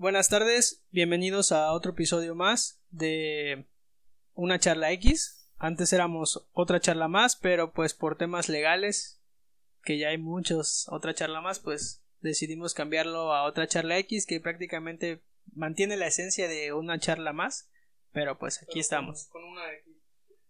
[0.00, 3.66] Buenas tardes, bienvenidos a otro episodio más de
[4.32, 5.46] una charla X.
[5.58, 9.20] Antes éramos otra charla más, pero pues por temas legales,
[9.84, 14.40] que ya hay muchos, otra charla más, pues decidimos cambiarlo a otra charla X que
[14.40, 17.68] prácticamente mantiene la esencia de una charla más,
[18.10, 19.26] pero pues aquí estamos.
[19.26, 19.96] Con una X.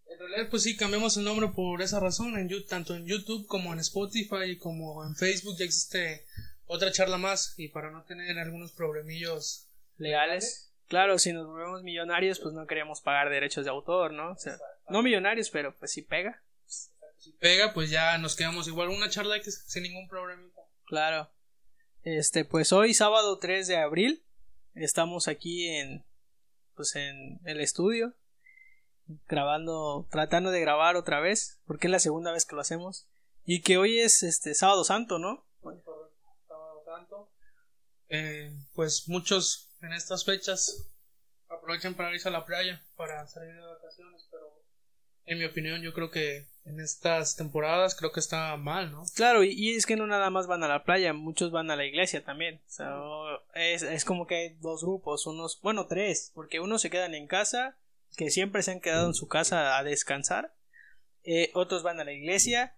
[0.06, 2.38] En realidad, pues sí, cambiamos el nombre por esa razón.
[2.38, 6.24] En, tanto en YouTube como en Spotify como en Facebook ya existe
[6.70, 7.54] otra charla más.
[7.58, 10.72] Y para no tener algunos problemillos legales.
[10.88, 14.32] Claro, si nos volvemos millonarios, pues no queríamos pagar derechos de autor, ¿no?
[14.32, 14.56] O sea,
[14.88, 16.42] no millonarios, pero pues sí pega.
[17.18, 20.60] si pega, pues ya nos quedamos igual una charla sin ningún problemita.
[20.86, 21.30] Claro.
[22.02, 24.24] Este, pues hoy sábado 3 de abril
[24.74, 26.04] estamos aquí en
[26.74, 28.14] pues en el estudio
[29.28, 33.06] grabando, tratando de grabar otra vez, porque es la segunda vez que lo hacemos
[33.44, 35.44] y que hoy es este sábado santo, ¿no?
[38.10, 40.86] Eh, pues muchos en estas fechas
[41.48, 44.46] aprovechan para irse a la playa, para salir de vacaciones, pero
[45.26, 49.04] en mi opinión yo creo que en estas temporadas creo que está mal, ¿no?
[49.14, 51.76] Claro, y, y es que no nada más van a la playa, muchos van a
[51.76, 52.60] la iglesia también.
[52.80, 57.14] O- es, es como que hay dos grupos, unos, bueno, tres, porque unos se quedan
[57.14, 57.76] en casa,
[58.16, 60.52] que siempre se han quedado en su casa a descansar,
[61.24, 62.74] eh, otros van a la iglesia,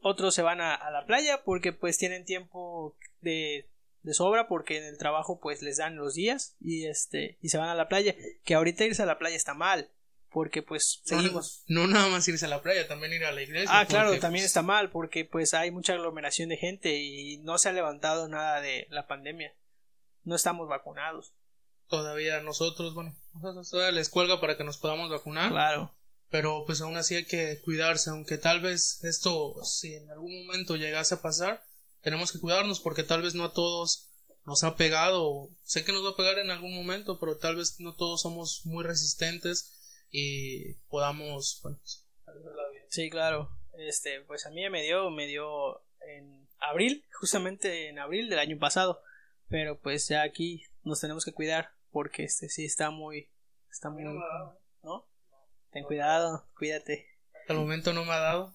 [0.00, 3.68] otros se van a, a la playa porque pues tienen tiempo de,
[4.04, 7.58] de sobra porque en el trabajo pues les dan los días y este y se
[7.58, 9.90] van a la playa, que ahorita irse a la playa está mal,
[10.30, 13.42] porque pues seguimos No, no nada más irse a la playa, también ir a la
[13.42, 13.70] iglesia.
[13.72, 17.38] Ah, claro, porque, también pues, está mal porque pues hay mucha aglomeración de gente y
[17.38, 19.54] no se ha levantado nada de la pandemia.
[20.22, 21.32] No estamos vacunados.
[21.88, 25.50] Todavía nosotros, bueno, nosotros todavía les cuelga para que nos podamos vacunar.
[25.50, 25.94] Claro.
[26.30, 30.76] Pero pues aún así hay que cuidarse, aunque tal vez esto, si en algún momento
[30.76, 31.62] llegase a pasar,
[32.04, 34.10] tenemos que cuidarnos porque tal vez no a todos
[34.44, 35.48] nos ha pegado.
[35.62, 38.62] Sé que nos va a pegar en algún momento, pero tal vez no todos somos
[38.66, 41.80] muy resistentes y podamos, bueno,
[42.88, 43.50] Sí, claro.
[43.76, 48.58] Este, pues a mí me dio, me dio en abril, justamente en abril del año
[48.58, 49.02] pasado.
[49.48, 53.30] Pero pues ya aquí nos tenemos que cuidar porque este sí está muy,
[53.70, 55.08] está muy, ¿no?
[55.72, 57.08] Ten cuidado, cuídate.
[57.40, 58.54] hasta el momento no me ha dado.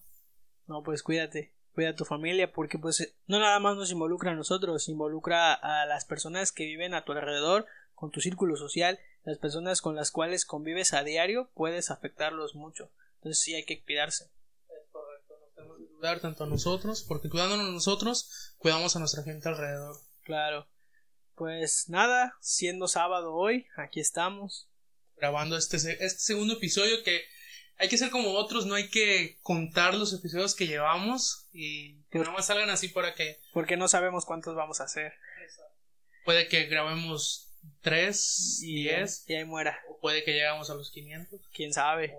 [0.67, 4.35] No, pues cuídate, cuida a tu familia porque pues no nada más nos involucra a
[4.35, 7.65] nosotros, involucra a las personas que viven a tu alrededor,
[7.95, 12.91] con tu círculo social, las personas con las cuales convives a diario, puedes afectarlos mucho.
[13.15, 14.25] Entonces sí hay que cuidarse.
[14.69, 19.23] Es correcto, nos tenemos que cuidar tanto a nosotros, porque cuidándonos nosotros, cuidamos a nuestra
[19.23, 19.97] gente alrededor.
[20.23, 20.67] Claro.
[21.35, 24.69] Pues nada, siendo sábado hoy, aquí estamos.
[25.17, 27.21] grabando este, este segundo episodio que
[27.79, 32.19] hay que ser como otros, no hay que contar los episodios que llevamos y que
[32.19, 35.13] nada más salgan así para que Porque no sabemos cuántos vamos a hacer.
[36.25, 37.47] puede que grabemos
[37.81, 39.79] 3 y 10 Y ahí muera.
[39.89, 41.39] o puede que llegamos a los 500.
[41.53, 42.15] Quién sabe.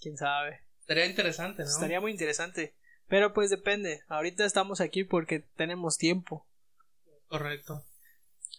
[0.00, 0.60] Quién sabe.
[0.80, 1.68] Estaría interesante, ¿no?
[1.68, 2.74] Estaría muy interesante.
[3.08, 4.02] Pero pues depende.
[4.08, 6.46] Ahorita estamos aquí porque tenemos tiempo.
[7.28, 7.84] Correcto.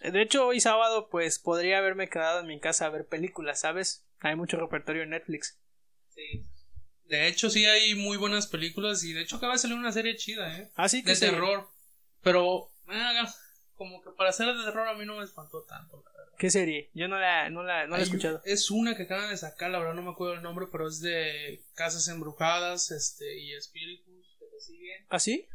[0.01, 4.03] De hecho, hoy sábado, pues podría haberme quedado en mi casa a ver películas, ¿sabes?
[4.19, 5.57] Hay mucho repertorio en Netflix.
[6.15, 6.45] Sí.
[7.07, 10.15] De hecho, sí hay muy buenas películas y de hecho acaba de salir una serie
[10.15, 10.71] chida, ¿eh?
[10.75, 11.69] Así que De terror.
[12.21, 13.33] Pero, ah,
[13.75, 16.33] como que para ser de terror a mí no me espantó tanto, la verdad.
[16.37, 16.89] ¿Qué serie?
[16.93, 18.41] Yo no la, no la, no la he escuchado.
[18.45, 20.99] Es una que acaban de sacar, la verdad no me acuerdo el nombre, pero es
[21.01, 25.05] de casas embrujadas este, y espíritus que te siguen.
[25.09, 25.47] ¿Ah, sí?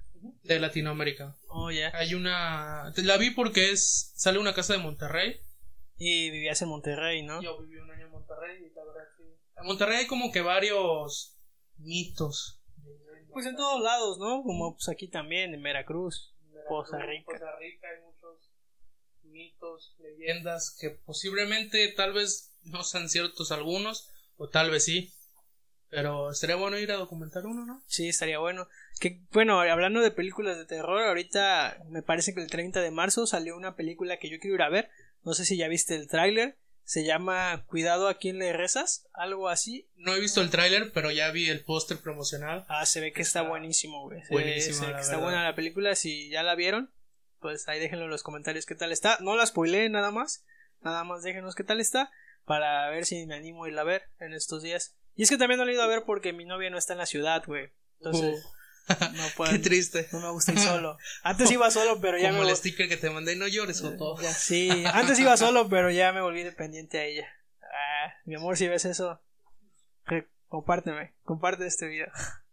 [0.45, 1.37] De Latinoamérica.
[1.49, 1.91] Oh, ya.
[1.95, 2.93] Hay una.
[2.97, 4.13] La vi porque es.
[4.17, 5.41] Sale una casa de Monterrey.
[5.97, 7.43] Y vivías en Monterrey, ¿no?
[7.43, 9.05] Yo viví un año en Monterrey y la verdad.
[9.61, 11.37] En Monterrey hay como que varios
[11.79, 12.61] mitos.
[13.33, 14.43] Pues en todos lados, ¿no?
[14.43, 16.35] Como pues aquí también, en Veracruz.
[16.69, 17.25] Poza Rica.
[17.27, 18.51] Poza Rica hay muchos
[19.23, 25.13] mitos, leyendas que posiblemente tal vez no sean ciertos algunos, o tal vez sí.
[25.89, 27.83] Pero estaría bueno ir a documentar uno, ¿no?
[27.87, 28.69] Sí, estaría bueno.
[29.01, 33.27] Que, bueno, hablando de películas de terror, ahorita me parece que el 30 de marzo
[33.27, 34.89] salió una película que yo quiero ir a ver.
[35.25, 36.57] No sé si ya viste el tráiler.
[36.91, 39.89] Se llama Cuidado a quien le rezas, algo así.
[39.95, 42.65] No he visto el tráiler, pero ya vi el póster promocional.
[42.69, 44.21] Ah, se ve que está, Está buenísimo, güey.
[44.25, 45.95] Se, buenísimo, ve- se ve la que está buena la película.
[45.95, 46.93] Si ya la vieron,
[47.39, 49.19] pues ahí déjenlo en los comentarios qué tal está.
[49.21, 50.45] No la spoileé nada más.
[50.81, 52.11] Nada más déjenos qué tal está.
[52.45, 54.97] Para ver si me animo a irla a ver en estos días.
[55.15, 56.95] Y es que también no la he ido a ver porque mi novia no está
[56.95, 57.71] en la ciudad, güey.
[57.99, 58.45] Entonces,
[59.13, 59.51] no puedo.
[59.53, 60.09] Qué triste.
[60.13, 60.99] No me gusta ir solo.
[61.23, 63.81] Antes iba solo, pero ya Como me el vol- sticker que te mandé, no llores
[63.83, 64.21] o todo.
[64.21, 67.29] ya, Sí, antes iba solo, pero ya me volví dependiente a ella.
[67.63, 69.21] Ah, mi amor, si ves eso,
[70.49, 72.09] compárteme, comparte este video.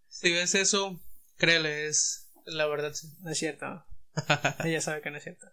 [0.10, 1.00] Si ves eso,
[1.38, 2.94] créele, es la verdad.
[2.94, 3.08] sí.
[3.22, 3.84] No es cierto.
[4.64, 5.48] ella sabe que no es cierto.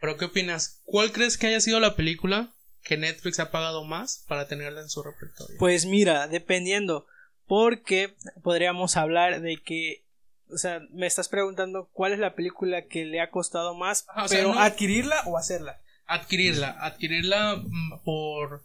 [0.00, 0.80] Pero ¿qué opinas?
[0.84, 2.52] ¿Cuál crees que haya sido la película
[2.82, 5.56] que Netflix ha pagado más para tenerla en su repertorio?
[5.58, 7.06] Pues mira, dependiendo,
[7.46, 10.04] porque podríamos hablar de que,
[10.50, 14.24] o sea, me estás preguntando cuál es la película que le ha costado más, Ajá,
[14.24, 15.80] o sea, pero no- adquirirla o hacerla.
[16.06, 18.64] adquirirla, adquirirla mm, por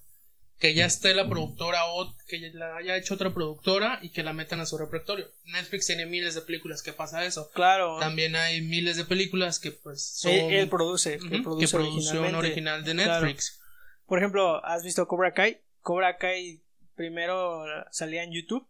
[0.60, 4.22] que ya esté la productora o que ya la haya hecho otra productora y que
[4.22, 5.26] la metan a su repertorio.
[5.46, 7.50] Netflix tiene miles de películas que pasa eso.
[7.56, 11.76] Claro, También hay miles de películas que pues son él, él produce, que que produce
[11.76, 12.38] producción originalmente.
[12.38, 13.26] original de Claro.
[13.26, 13.60] Netflix.
[14.06, 15.62] Por ejemplo, ¿has visto Cobra Kai?
[15.82, 16.62] Cobra Kai
[16.96, 18.68] primero salía en YouTube.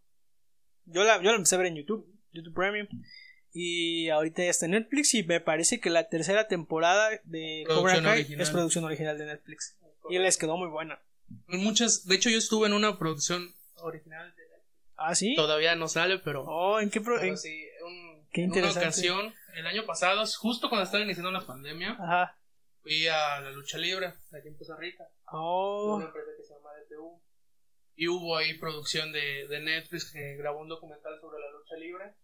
[0.86, 2.88] Yo la, yo la empecé a ver en YouTube, YouTube Premium.
[3.54, 8.00] Y ahorita ya está en Netflix y me parece que la tercera temporada de Cobra
[8.02, 8.40] Kai original.
[8.40, 9.76] es producción original de Netflix.
[10.08, 11.00] Y les quedó muy buena.
[11.48, 14.42] Muchas, de hecho yo estuve en una producción original de
[14.96, 15.34] ¿Ah, sí?
[15.34, 18.58] todavía no sale, pero, Oh, ¿en qué pro- pero en- sí, un- Qué en una
[18.58, 18.86] interesante.
[18.88, 22.36] ocasión el año pasado, justo cuando estaba iniciando la pandemia, Ajá.
[22.82, 25.04] fui a la lucha libre aquí en Costa Rica.
[25.32, 27.20] Oh, una empresa que se llama DTU.
[27.94, 32.14] Y hubo ahí producción de, de Netflix que grabó un documental sobre la lucha libre.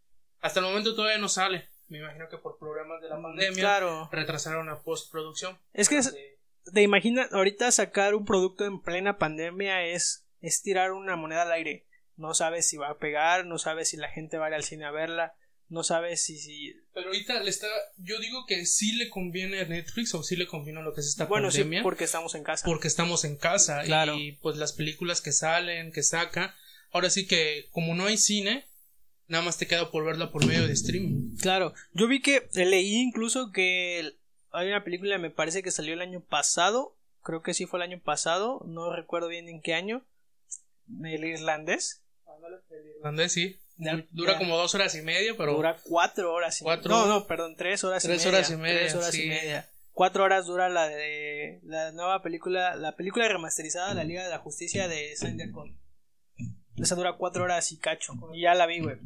[0.41, 1.69] Hasta el momento todavía no sale.
[1.89, 4.09] Me imagino que por problemas de la pandemia Mm, claro.
[4.13, 5.59] retrasaron la postproducción.
[5.73, 6.39] Es que Eh,
[6.73, 11.53] ¿Te imaginas ahorita sacar un producto en plena pandemia es, es tirar una moneda al
[11.53, 11.87] aire?
[12.17, 14.65] No sabes si va a pegar, no sabes si la gente va a ir al
[14.65, 15.35] cine a verla,
[15.69, 16.39] no sabes si...
[16.39, 16.75] si...
[16.95, 17.67] Pero ahorita le está.
[17.99, 21.07] Yo digo que sí le conviene a Netflix o sí le conviene lo que es
[21.09, 21.83] esta Bueno, sí, pandemia.
[21.83, 22.65] porque estamos en casa.
[22.67, 24.17] porque estamos en casa Claro.
[24.17, 26.55] y pues las películas que salen, que saca.
[26.91, 28.67] Ahora sí que como no hay cine,
[29.27, 31.37] nada más te queda por verla por medio de streaming.
[31.37, 34.19] Claro, yo vi que eh, leí incluso que el-
[34.51, 37.83] hay una película, me parece que salió el año pasado, creo que sí fue el
[37.83, 40.03] año pasado, no recuerdo bien en qué año,
[41.05, 42.03] el irlandés.
[43.05, 43.57] Andrés, sí.
[44.11, 44.39] Dura ya.
[44.39, 47.85] como dos horas y media, pero Dura cuatro horas y Cuatro- No, no, perdón, tres
[47.85, 48.39] horas Tres y media.
[48.39, 49.71] horas y media, Tres horas y media.
[49.93, 54.31] Cuatro horas dura la de la nueva película, la película remasterizada de la Liga de
[54.31, 55.79] la Justicia de Snyder con.
[56.77, 58.13] Esa dura cuatro horas y cacho.
[58.35, 58.97] Y ya la vi, güey.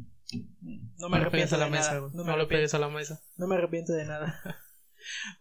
[0.97, 1.99] No me no arrepiento de mesa, nada.
[2.01, 3.21] No No, me, arrepiento, pegues a la mesa.
[3.37, 4.59] no me arrepiento de nada.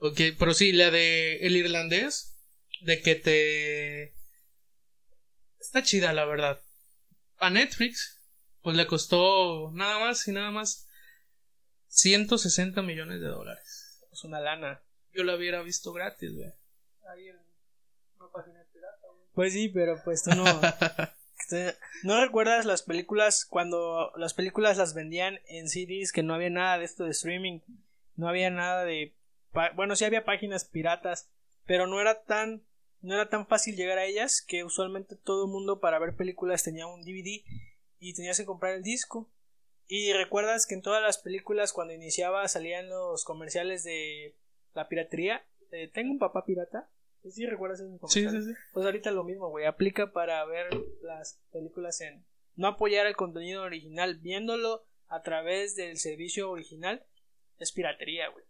[0.00, 2.36] Ok, pero sí, la de El Irlandés,
[2.80, 4.12] de que te...
[5.60, 6.60] Está chida, la verdad.
[7.38, 8.21] A Netflix,
[8.62, 10.88] pues le costó nada más y nada más
[11.88, 14.06] 160 millones de dólares.
[14.12, 14.82] Es una lana.
[15.12, 16.52] Yo la hubiera visto gratis, güey.
[17.08, 17.36] Ahí en
[18.18, 19.26] una página pirata, güey.
[19.34, 20.44] Pues sí, pero pues tú no.
[22.02, 26.78] ¿No recuerdas las películas cuando las películas las vendían en CDs que no había nada
[26.78, 27.60] de esto de streaming?
[28.16, 29.14] No había nada de
[29.74, 31.28] bueno, sí había páginas piratas,
[31.66, 32.62] pero no era tan
[33.00, 36.62] no era tan fácil llegar a ellas que usualmente todo el mundo para ver películas
[36.62, 37.42] tenía un DVD
[38.02, 39.30] y tenías que comprar el disco.
[39.86, 44.36] Y recuerdas que en todas las películas cuando iniciaba salían los comerciales de
[44.74, 45.46] la piratería,
[45.94, 46.90] tengo un papá pirata.
[47.30, 48.44] ¿Sí recuerdas esos Sí, comerciales?
[48.44, 48.56] sí, sí.
[48.72, 49.66] Pues ahorita lo mismo, güey.
[49.66, 50.66] Aplica para ver
[51.02, 52.26] las películas en.
[52.56, 57.06] No apoyar el contenido original viéndolo a través del servicio original
[57.58, 58.44] es piratería, güey.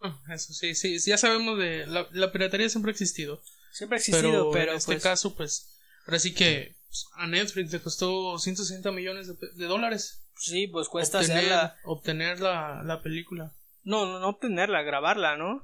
[0.00, 1.86] Ah, Eso sí, sí, ya sabemos de...
[1.86, 3.42] La, la piratería siempre ha existido.
[3.70, 5.78] Siempre ha existido, pero, pero, en este pues, caso, pues...
[6.06, 6.75] Ahora sí que
[7.14, 10.22] a Netflix le costó 160 millones de, de dólares.
[10.36, 11.76] sí, pues cuesta obtener, hacerla.
[11.84, 13.52] obtener la, la película.
[13.84, 15.62] No, no, no obtenerla, grabarla, ¿no?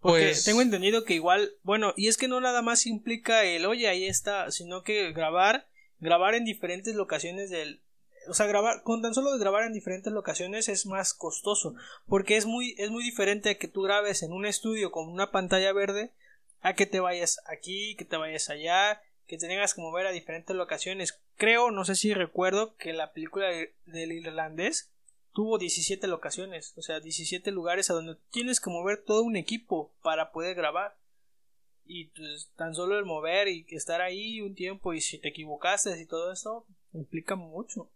[0.00, 3.64] Porque Pues tengo entendido que igual, bueno, y es que no nada más implica el
[3.66, 5.68] oye, ahí está, sino que grabar,
[6.00, 7.80] grabar en diferentes locaciones del,
[8.28, 11.74] o sea, grabar, con tan solo de grabar en diferentes locaciones es más costoso,
[12.06, 15.30] porque es muy, es muy diferente a que tú grabes en un estudio con una
[15.30, 16.12] pantalla verde,
[16.60, 19.00] a que te vayas aquí, que te vayas allá,
[19.32, 21.18] que te tengas que mover a diferentes locaciones.
[21.38, 24.92] Creo, no sé si recuerdo, que la película de- del irlandés
[25.32, 29.90] tuvo 17 locaciones, o sea, 17 lugares a donde tienes que mover todo un equipo
[30.02, 30.98] para poder grabar.
[31.86, 35.98] Y pues tan solo el mover y estar ahí un tiempo y si te equivocaste
[35.98, 37.90] y todo eso implica mucho.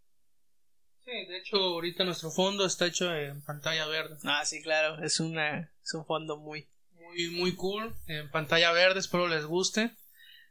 [1.04, 4.16] Sí, de hecho, ahorita nuestro fondo está hecho en pantalla verde.
[4.24, 7.94] Ah, sí, claro, es una es un fondo muy Muy, muy cool.
[8.06, 9.94] En pantalla verde, espero les guste.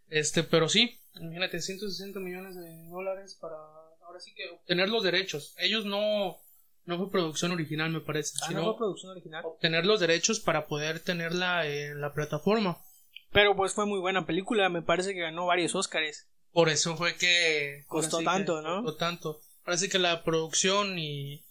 [0.10, 5.56] Este, pero sí, imagínate, 160 millones de dólares para ahora sí que obtener los derechos.
[5.58, 6.38] Ellos no,
[6.86, 9.44] no fue producción original, me parece, ah, sino no fue producción original.
[9.46, 12.82] obtener los derechos para poder tenerla en la plataforma.
[13.32, 16.30] Pero pues fue muy buena película, me parece que ganó varios Óscares.
[16.52, 18.84] Por eso fue que Costó que tanto, ¿no?
[18.84, 19.42] Costó tanto.
[19.76, 21.44] Sí que la producción y,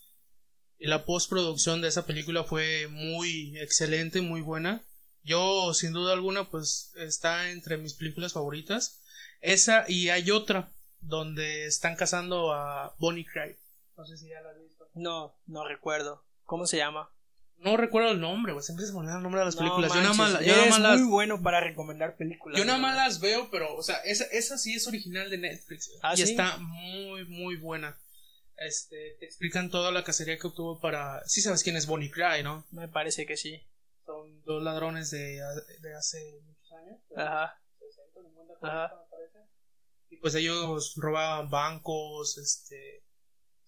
[0.78, 4.82] y la postproducción de esa película fue muy excelente, muy buena.
[5.24, 9.00] Yo, sin duda alguna, pues está entre mis películas favoritas.
[9.40, 13.58] Esa y hay otra donde están cazando a Bonnie Clyde.
[13.96, 14.88] No sé si ya la has visto.
[14.94, 16.24] No, no recuerdo.
[16.44, 17.10] ¿Cómo se llama?
[17.58, 18.62] No recuerdo el nombre, güey.
[18.62, 19.92] Siempre se me olvida el nombre de las películas.
[19.94, 22.58] yo nada más, yo nada eres más las, muy bueno para recomendar películas.
[22.58, 25.90] yo nada más las veo, pero, o sea, esa, esa sí es original de Netflix.
[26.02, 26.22] ¿Ah, y sí?
[26.24, 27.98] está muy, muy buena.
[28.56, 31.22] Este, te explican toda la cacería que obtuvo para.
[31.26, 32.66] Sí sabes quién es Bonnie Cry, ¿no?
[32.70, 33.62] Me parece que sí.
[34.44, 35.40] Dos ladrones de,
[35.80, 37.00] de hace muchos años.
[37.16, 37.60] Ajá.
[37.78, 38.88] 60, 50, Ajá.
[38.90, 39.50] 40, me parece.
[40.10, 43.02] Y pues ellos robaban bancos, este.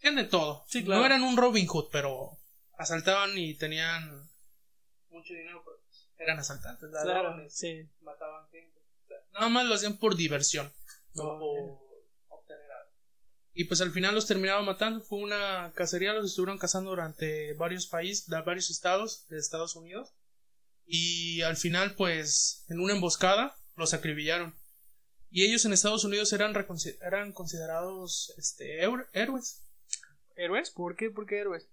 [0.03, 0.65] De todo.
[0.69, 1.01] Sí, claro.
[1.01, 2.39] No eran un Robin Hood, pero
[2.79, 4.31] asaltaban y tenían
[5.09, 5.79] mucho dinero, pero
[6.19, 7.89] eran asaltantes, Claro, ladrones, sí.
[8.03, 8.79] mataban gente.
[9.05, 10.73] O sea, nada más lo hacían por diversión,
[11.15, 12.93] no por obtener algo.
[13.55, 15.01] Y pues al final los terminaban matando.
[15.01, 20.15] Fue una cacería, los estuvieron cazando durante varios países, varios estados de Estados Unidos.
[20.87, 24.55] Y al final, pues, en una emboscada, los acribillaron.
[25.31, 26.55] Y ellos en Estados Unidos eran,
[27.03, 29.63] eran considerados este, héro- héroes.
[30.37, 30.71] ¿Héroes?
[30.71, 31.11] ¿Por qué?
[31.11, 31.69] ¿Por qué héroes?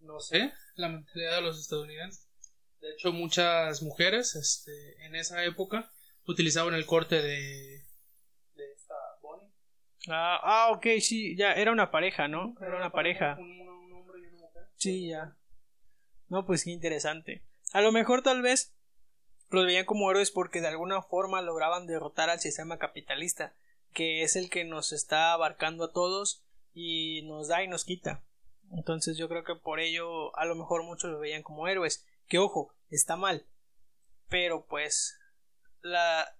[0.00, 2.28] No sé, la mentalidad de los estadounidenses.
[2.80, 5.90] De hecho, muchas mujeres este, en esa época
[6.26, 7.84] utilizaban el corte de,
[8.54, 9.48] de esta Bonnie.
[10.08, 12.54] Ah, ah, ok, sí, ya, era una pareja, ¿no?
[12.60, 13.36] Era una pareja.
[13.38, 14.62] Un, un hombre y una mujer.
[14.76, 15.36] Sí, ya.
[16.28, 17.42] No, pues qué interesante.
[17.72, 18.74] A lo mejor tal vez
[19.50, 23.54] los veían como héroes porque de alguna forma lograban derrotar al sistema capitalista,
[23.92, 26.44] que es el que nos está abarcando a todos
[26.74, 28.22] y nos da y nos quita.
[28.72, 32.04] Entonces yo creo que por ello a lo mejor muchos los veían como héroes.
[32.26, 33.46] Que ojo, está mal.
[34.28, 35.18] Pero pues
[35.80, 36.34] la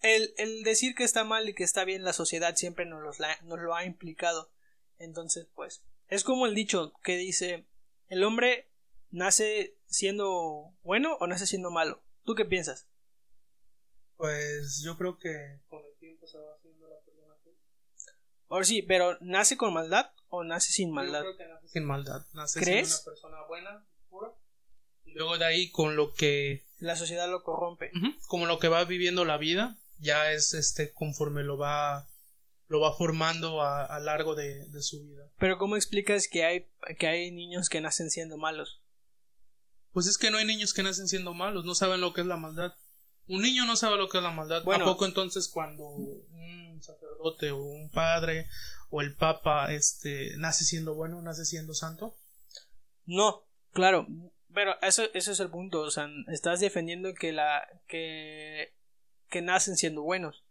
[0.00, 3.18] el, el decir que está mal y que está bien la sociedad siempre nos, los
[3.42, 4.50] nos lo ha implicado.
[4.98, 7.66] Entonces, pues, es como el dicho que dice,
[8.08, 8.68] el hombre
[9.14, 12.02] nace siendo bueno o nace siendo malo.
[12.24, 12.88] ¿Tú qué piensas?
[14.16, 17.50] Pues yo creo que con el tiempo se va haciendo la persona así.
[18.48, 21.20] Ahora sí, pero ¿nace con maldad o nace sin Yo maldad?
[21.20, 22.26] creo que nace sin maldad.
[22.32, 22.88] Nace ¿Crees?
[22.88, 24.32] siendo una persona buena, pura.
[25.04, 27.90] Y luego de ahí con lo que La sociedad lo corrompe.
[28.28, 32.08] Como lo que va viviendo la vida ya es este conforme lo va
[32.66, 36.66] lo va formando a, a largo de, de su vida Pero ¿cómo explicas que hay,
[36.98, 38.80] que hay niños que nacen siendo malos?
[39.94, 42.26] Pues es que no hay niños que nacen siendo malos no saben lo que es
[42.26, 42.74] la maldad
[43.26, 44.84] un niño no sabe lo que es la maldad Bueno.
[44.84, 48.48] a poco entonces cuando un sacerdote o un padre
[48.90, 52.14] o el papa este nace siendo bueno nace siendo santo
[53.06, 54.06] No, claro,
[54.52, 58.74] pero eso, eso es el punto, o sea, estás defendiendo que la que
[59.30, 60.44] que nacen siendo buenos.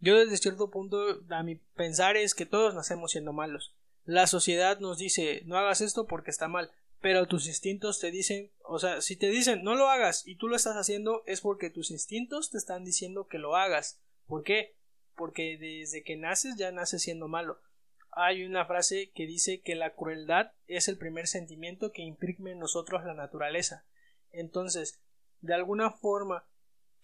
[0.00, 0.96] Yo desde cierto punto
[1.30, 3.74] a mi pensar es que todos nacemos siendo malos.
[4.04, 8.52] La sociedad nos dice no hagas esto porque está mal, pero tus instintos te dicen,
[8.64, 11.70] o sea, si te dicen no lo hagas y tú lo estás haciendo es porque
[11.70, 14.00] tus instintos te están diciendo que lo hagas.
[14.26, 14.76] ¿Por qué?
[15.14, 17.60] Porque desde que naces ya naces siendo malo
[18.20, 22.58] hay una frase que dice que la crueldad es el primer sentimiento que imprime en
[22.58, 23.84] nosotros la naturaleza.
[24.32, 25.00] Entonces,
[25.40, 26.44] de alguna forma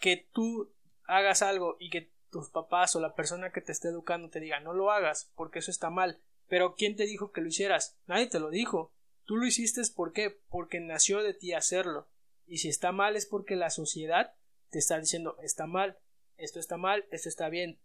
[0.01, 0.75] que tú
[1.05, 4.59] hagas algo y que tus papás o la persona que te esté educando te diga
[4.59, 7.97] no lo hagas porque eso está mal, pero ¿quién te dijo que lo hicieras?
[8.07, 8.93] Nadie te lo dijo.
[9.25, 10.39] Tú lo hiciste ¿por qué?
[10.49, 12.09] Porque nació de ti hacerlo.
[12.47, 14.35] Y si está mal es porque la sociedad
[14.71, 15.99] te está diciendo está mal,
[16.37, 17.79] esto está mal, esto está bien.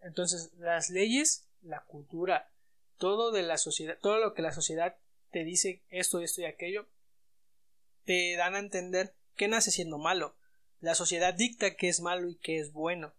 [0.00, 2.50] Entonces, las leyes, la cultura,
[2.98, 4.96] todo de la sociedad, todo lo que la sociedad
[5.30, 6.88] te dice esto, esto y aquello,
[8.04, 10.36] te dan a entender que nace siendo malo.
[10.80, 13.14] La sociedad dicta que es malo y que es bueno.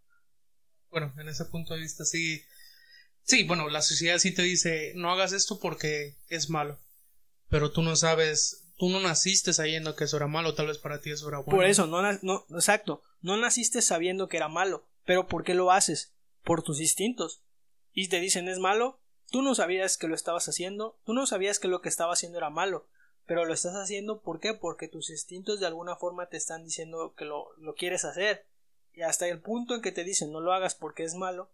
[0.91, 2.43] bueno en ese punto de vista sí
[3.23, 6.79] sí bueno la sociedad sí te dice no hagas esto porque es malo
[7.49, 10.99] pero tú no sabes tú no naciste sabiendo que eso era malo tal vez para
[10.99, 14.85] ti eso era bueno Por eso, no, no, exacto, no naciste sabiendo que era malo,
[15.05, 16.13] pero ¿por qué lo haces?
[16.43, 17.41] Por tus instintos.
[17.93, 18.99] Y te dicen es malo,
[19.31, 22.37] tú no sabías que lo estabas haciendo, tú no sabías que lo que estaba haciendo
[22.37, 22.87] era malo,
[23.25, 24.53] pero lo estás haciendo ¿por qué?
[24.53, 28.45] Porque tus instintos de alguna forma te están diciendo que lo, lo quieres hacer.
[28.93, 31.49] Y hasta el punto en que te dicen no lo hagas porque es malo,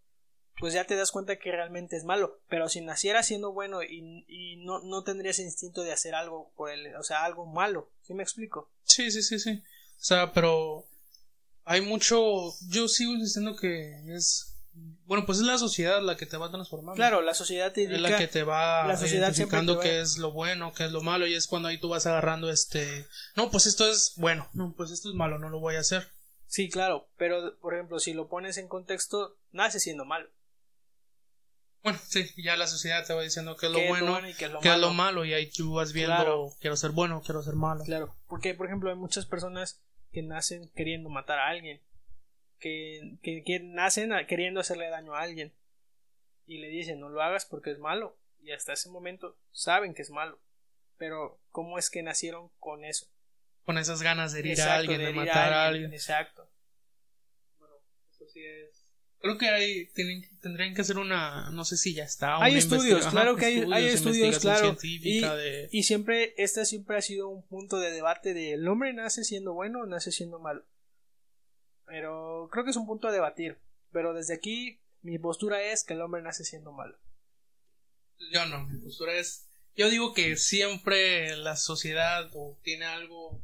[0.61, 2.39] pues ya te das cuenta que realmente es malo.
[2.47, 6.69] Pero si nacieras siendo bueno y, y no, no tendrías instinto de hacer algo por
[6.69, 7.89] el, o sea, algo malo.
[8.03, 8.69] ¿Sí me explico?
[8.83, 9.63] sí sí sí sí
[9.99, 10.85] o sea pero
[11.63, 14.53] hay mucho yo sigo diciendo que es
[15.05, 18.01] bueno pues es la sociedad la que te va transformando Claro, la sociedad te es
[18.01, 21.25] la que te va la sociedad identificando qué es lo bueno qué es lo malo
[21.25, 24.91] y es cuando ahí tú vas agarrando este no pues esto es bueno no pues
[24.91, 26.09] esto es malo no lo voy a hacer
[26.47, 30.27] Sí, claro, pero por ejemplo, si lo pones en contexto, nace siendo malo.
[31.83, 34.27] Bueno sí ya la sociedad te va diciendo qué es lo ¿Qué es lo bueno
[34.37, 34.93] qué es lo qué es lo malo?
[34.93, 36.49] malo y ahí tú vas viendo Claro.
[36.59, 40.69] quiero ser bueno quiero ser malo Claro, porque por ejemplo hay muchas personas que nacen
[40.75, 41.81] queriendo matar a alguien,
[42.59, 45.53] que, que, que nacen a- queriendo hacerle daño a alguien
[46.45, 50.01] y le dicen no lo hagas porque es malo y hasta ese momento saben que
[50.01, 50.39] es malo,
[50.97, 53.07] pero ¿cómo es que nacieron con eso?
[53.63, 55.93] con esas ganas de herir Exacto, a alguien, de, herir a matar a alguien.
[55.93, 56.49] Exacto.
[57.59, 57.75] Bueno,
[58.09, 58.80] eso sí es.
[59.21, 62.41] Creo que hay, tienen, tendrían que hacer una, no sé si ya está.
[62.43, 64.75] Hay estudios, claro que hay, hay estudios, claro.
[64.81, 68.93] Y, de- y siempre, este siempre ha sido un punto de debate de el hombre
[68.93, 70.65] nace siendo bueno o nace siendo malo.
[71.85, 73.57] Pero creo que es un punto a debatir.
[73.91, 76.97] Pero desde aquí, mi postura es que el hombre nace siendo malo.
[78.31, 79.47] Yo no, mi postura es.
[79.75, 83.41] Yo digo que siempre la sociedad o tiene algo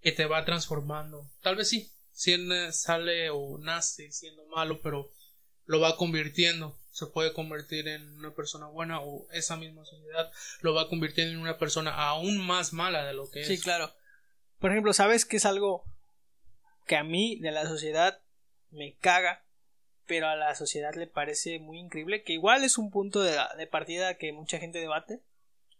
[0.00, 1.30] que te va transformando.
[1.42, 5.12] Tal vez sí, sale o nace siendo malo, pero
[5.66, 6.78] lo va convirtiendo.
[6.90, 10.30] Se puede convertir en una persona buena o esa misma sociedad
[10.60, 13.48] lo va convirtiendo en una persona aún más mala de lo que es.
[13.48, 13.92] Sí, claro.
[14.60, 15.84] Por ejemplo, ¿sabes qué es algo
[16.86, 18.20] que a mí de la sociedad
[18.70, 19.42] me caga,
[20.06, 22.22] pero a la sociedad le parece muy increíble?
[22.22, 25.20] Que igual es un punto de, de partida que mucha gente debate.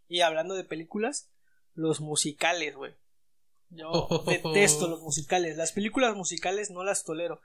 [0.08, 1.30] Y hablando de películas,
[1.74, 2.92] los musicales, güey.
[3.71, 5.56] Yo detesto los musicales.
[5.56, 7.40] Las películas musicales no las tolero.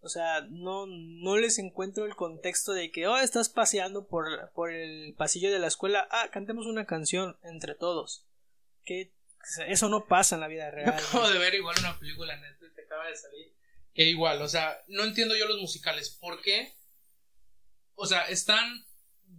[0.00, 4.70] O sea, no, no les encuentro el contexto de que, oh, estás paseando por, por
[4.70, 6.06] el pasillo de la escuela.
[6.10, 8.26] Ah, cantemos una canción entre todos.
[8.84, 9.14] Que
[9.66, 10.94] eso no pasa en la vida real.
[10.94, 13.54] Acabo de ver igual una película en Netflix que acaba de salir.
[13.94, 16.10] Que igual, o sea, no entiendo yo los musicales.
[16.10, 16.74] ¿Por qué?
[17.94, 18.84] O sea, están,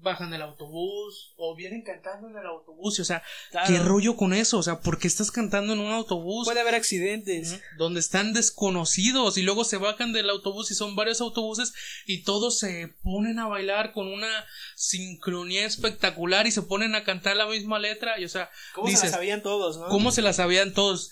[0.05, 2.97] bajan del autobús o vienen cantando en el autobús.
[2.97, 3.67] y, O sea, Claro.
[3.67, 4.57] ¿qué rollo con eso?
[4.59, 6.45] O sea, ¿por qué estás cantando en un autobús?
[6.45, 7.59] Puede haber accidentes.
[7.77, 11.73] Donde están desconocidos y luego se bajan del autobús y son varios autobuses
[12.05, 14.45] y todos se ponen a bailar con una
[14.75, 19.05] sincronía espectacular y se ponen a cantar la misma letra y o sea, ¿Cómo se
[19.07, 19.87] la sabían todos, no?
[19.87, 21.11] ¿Cómo se la sabían todos?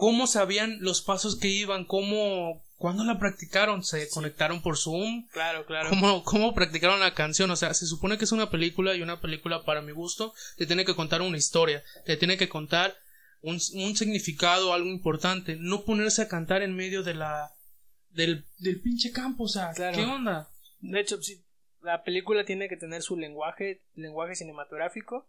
[0.00, 1.84] ¿Cómo sabían los pasos que iban?
[1.84, 3.84] ¿Cómo, cuándo la practicaron?
[3.84, 5.28] ¿Se conectaron por Zoom?
[5.28, 5.90] Claro, claro.
[5.90, 7.50] ¿Cómo, ¿Cómo practicaron la canción?
[7.50, 10.66] O sea, se supone que es una película y una película para mi gusto te
[10.66, 12.96] tiene que contar una historia, te tiene que contar
[13.42, 17.52] un, un significado, algo importante, no ponerse a cantar en medio de la
[18.08, 19.96] del, del pinche campo, o sea, Claro.
[19.96, 20.48] ¿qué onda?
[20.80, 21.44] De hecho, sí,
[21.82, 25.28] la película tiene que tener su lenguaje, lenguaje cinematográfico.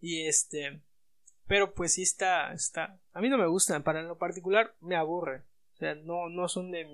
[0.00, 0.82] Y este.
[1.50, 3.00] Pero pues sí está, está.
[3.12, 5.42] A mí no me gusta, para lo particular me aburre.
[5.74, 6.86] O sea, no, no son de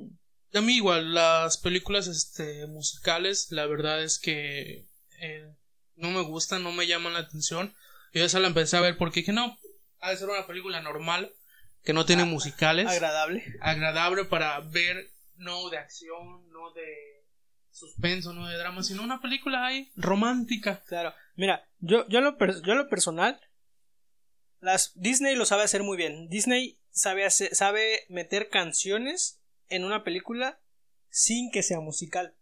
[0.54, 4.86] A mí igual, las películas este, musicales, la verdad es que
[5.20, 5.52] eh,
[5.96, 7.74] no me gustan, no me llaman la atención.
[8.14, 9.58] Yo esa la empecé a ver porque dije, no,
[10.00, 11.34] ha de ser una película normal,
[11.84, 13.44] que no tiene musicales, agradable.
[13.60, 17.26] agradable para ver, no de acción, no de
[17.70, 20.82] suspenso, no de drama, sino una película ahí romántica.
[20.86, 21.12] Claro.
[21.34, 23.38] Mira, yo, yo, lo, yo lo personal.
[24.66, 26.28] Las, Disney lo sabe hacer muy bien.
[26.28, 30.60] Disney sabe, sabe meter canciones en una película
[31.08, 32.34] sin que sea musical.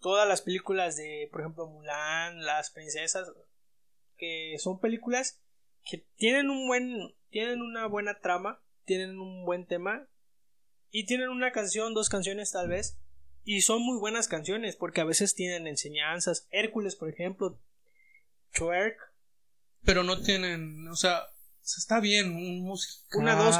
[0.00, 3.30] Todas las películas de, por ejemplo, Mulan, Las Princesas,
[4.16, 5.42] que son películas
[5.84, 10.08] que tienen un buen, tienen una buena trama, tienen un buen tema
[10.90, 12.98] y tienen una canción, dos canciones tal vez,
[13.44, 16.48] y son muy buenas canciones porque a veces tienen enseñanzas.
[16.50, 17.60] Hércules, por ejemplo,
[18.54, 18.96] Twerk,
[19.84, 21.26] Pero no tienen, o sea,
[21.76, 23.56] está bien, un musical, Una, dos,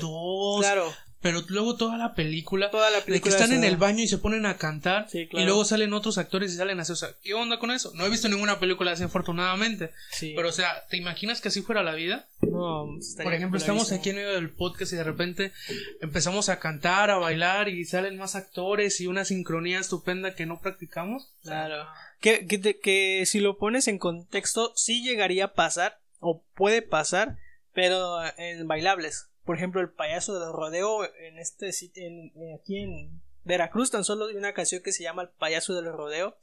[0.00, 4.04] dos, claro, pero luego toda la película toda la de que están en el baño
[4.04, 5.42] y se ponen a cantar Sí, claro.
[5.42, 7.90] y luego salen otros actores y salen así, o sea, ¿qué onda con eso?
[7.96, 10.32] No he visto ninguna película así afortunadamente, Sí.
[10.36, 12.28] pero o sea, ¿te imaginas que así fuera la vida?
[12.42, 12.86] No,
[13.20, 15.52] Por ejemplo, estamos aquí en medio del podcast y de repente
[16.00, 20.60] empezamos a cantar, a bailar y salen más actores y una sincronía estupenda que no
[20.60, 21.32] practicamos.
[21.42, 21.84] Claro.
[22.20, 27.36] Que, que, que si lo pones en contexto, sí llegaría a pasar, o puede pasar,
[27.78, 29.30] pero en bailables.
[29.44, 34.02] Por ejemplo, el payaso del rodeo en este sitio, en, en- aquí en Veracruz, tan
[34.02, 36.36] solo hay una canción que se llama El payaso del rodeo,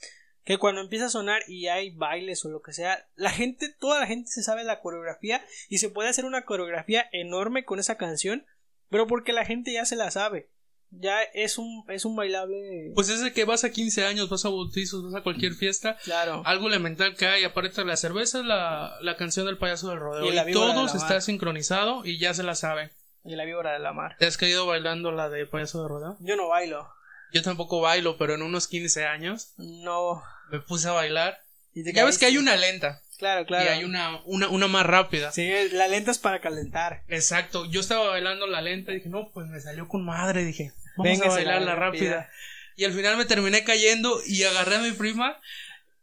[0.46, 4.00] que cuando empieza a sonar y hay bailes o lo que sea, la gente, toda
[4.00, 7.98] la gente se sabe la coreografía y se puede hacer una coreografía enorme con esa
[7.98, 8.46] canción,
[8.90, 10.50] pero porque la gente ya se la sabe.
[10.92, 12.92] Ya es un, es un bailable.
[12.96, 15.98] Pues es de que vas a 15 años, vas a bautizos, vas a cualquier fiesta,
[16.04, 16.42] claro.
[16.46, 20.26] algo elemental que hay, aparte de la cerveza, la, la canción del payaso del rodeo.
[20.26, 22.92] Y Y, de todos está sincronizado y ya se la saben.
[23.24, 24.16] Y la víbora de la mar.
[24.20, 26.18] ¿Te has caído bailando la de payaso del rodeo?
[26.22, 26.88] Yo no bailo.
[27.34, 30.22] Yo tampoco bailo, pero en unos 15 años No.
[30.52, 31.40] me puse a bailar.
[31.74, 33.66] Y te Ya ves que hay una lenta Claro, claro.
[33.66, 35.32] y hay una, una, una más rápida.
[35.32, 37.04] Sí, la lenta es para calentar.
[37.08, 40.72] Exacto, yo estaba bailando la lenta y dije, no, pues me salió con madre, dije,
[40.98, 42.12] vamos Véngase a bailar la rápida.
[42.18, 42.30] rápida.
[42.76, 45.40] Y al final me terminé cayendo y agarré a mi prima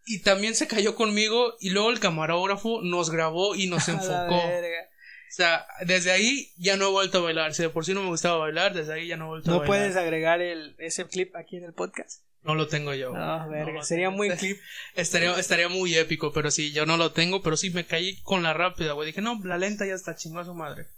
[0.06, 4.36] y también se cayó conmigo y luego el camarógrafo nos grabó y nos enfocó.
[4.36, 7.54] O sea, desde ahí ya no he vuelto a bailar.
[7.54, 9.52] Si de por sí no me gustaba bailar, desde ahí ya no he vuelto a
[9.52, 9.78] ¿No bailar.
[9.78, 12.22] puedes agregar el, ese clip aquí en el podcast?
[12.42, 13.12] No lo tengo yo.
[13.12, 13.82] No, verga.
[13.82, 14.58] Sería muy clip.
[14.94, 18.42] Estaría, estaría muy épico, pero sí, yo no lo tengo, pero sí me caí con
[18.42, 19.06] la rápida, güey.
[19.06, 20.88] Dije, no, la lenta ya está chingó a su madre.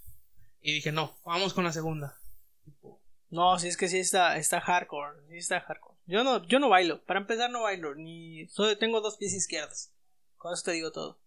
[0.61, 2.19] Y dije, no, vamos con la segunda.
[3.29, 5.99] No, si es que sí está, está hardcore, sí está hardcore.
[6.07, 9.93] Yo no, yo no bailo, para empezar no bailo, ni solo tengo dos pies izquierdas.
[10.37, 11.19] Con eso te digo todo.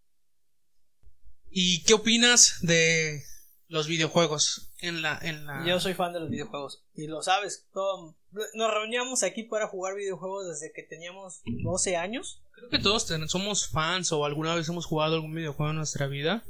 [1.49, 3.23] ¿Y qué opinas de
[3.67, 5.65] los videojuegos en la, en la...
[5.65, 6.83] Yo soy fan de los videojuegos.
[6.93, 8.15] Y lo sabes, todo...
[8.31, 12.41] nos reuníamos aquí para jugar videojuegos desde que teníamos 12 años.
[12.53, 16.43] Creo que todos somos fans o alguna vez hemos jugado algún videojuego en nuestra vida.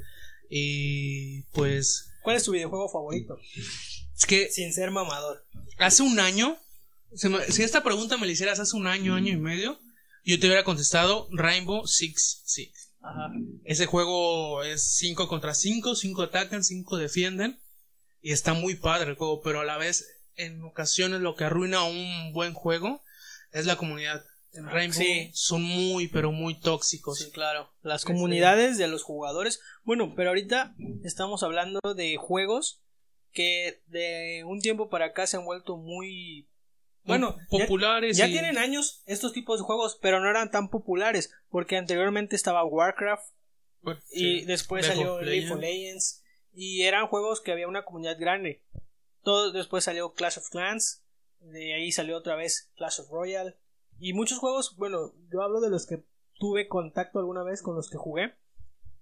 [0.48, 2.10] Y pues...
[2.22, 3.38] ¿Cuál es tu videojuego favorito?
[4.16, 4.50] Es que...
[4.50, 5.44] Sin ser mamador.
[5.78, 6.56] Hace un año...
[7.48, 9.78] si esta pregunta me la hicieras hace un año, año y medio,
[10.24, 12.72] yo te hubiera contestado Rainbow Six Siege.
[13.64, 17.60] Ese juego es 5 contra 5, 5 atacan, 5 defienden.
[18.20, 20.04] Y está muy padre el juego, pero a la vez,
[20.38, 23.02] en ocasiones, lo que arruina un buen juego
[23.52, 24.24] es la comunidad.
[24.52, 27.18] En Rainbow son muy, pero muy tóxicos.
[27.18, 27.70] Sí, claro.
[27.82, 29.60] Las comunidades de los jugadores.
[29.84, 30.74] Bueno, pero ahorita
[31.04, 32.80] estamos hablando de juegos
[33.32, 36.48] que de un tiempo para acá se han vuelto muy
[37.04, 38.16] bueno, populares.
[38.16, 42.64] Ya, tienen años estos tipos de juegos, pero no eran tan populares, porque anteriormente estaba
[42.64, 43.32] Warcraft
[44.10, 46.22] y después salió League of Legends
[46.52, 48.62] y eran juegos que había una comunidad grande.
[49.28, 51.04] Todo después salió Clash of Clans,
[51.40, 53.58] de ahí salió otra vez Clash of Royale
[54.00, 56.02] y muchos juegos, bueno, yo hablo de los que
[56.38, 58.36] tuve contacto alguna vez con los que jugué.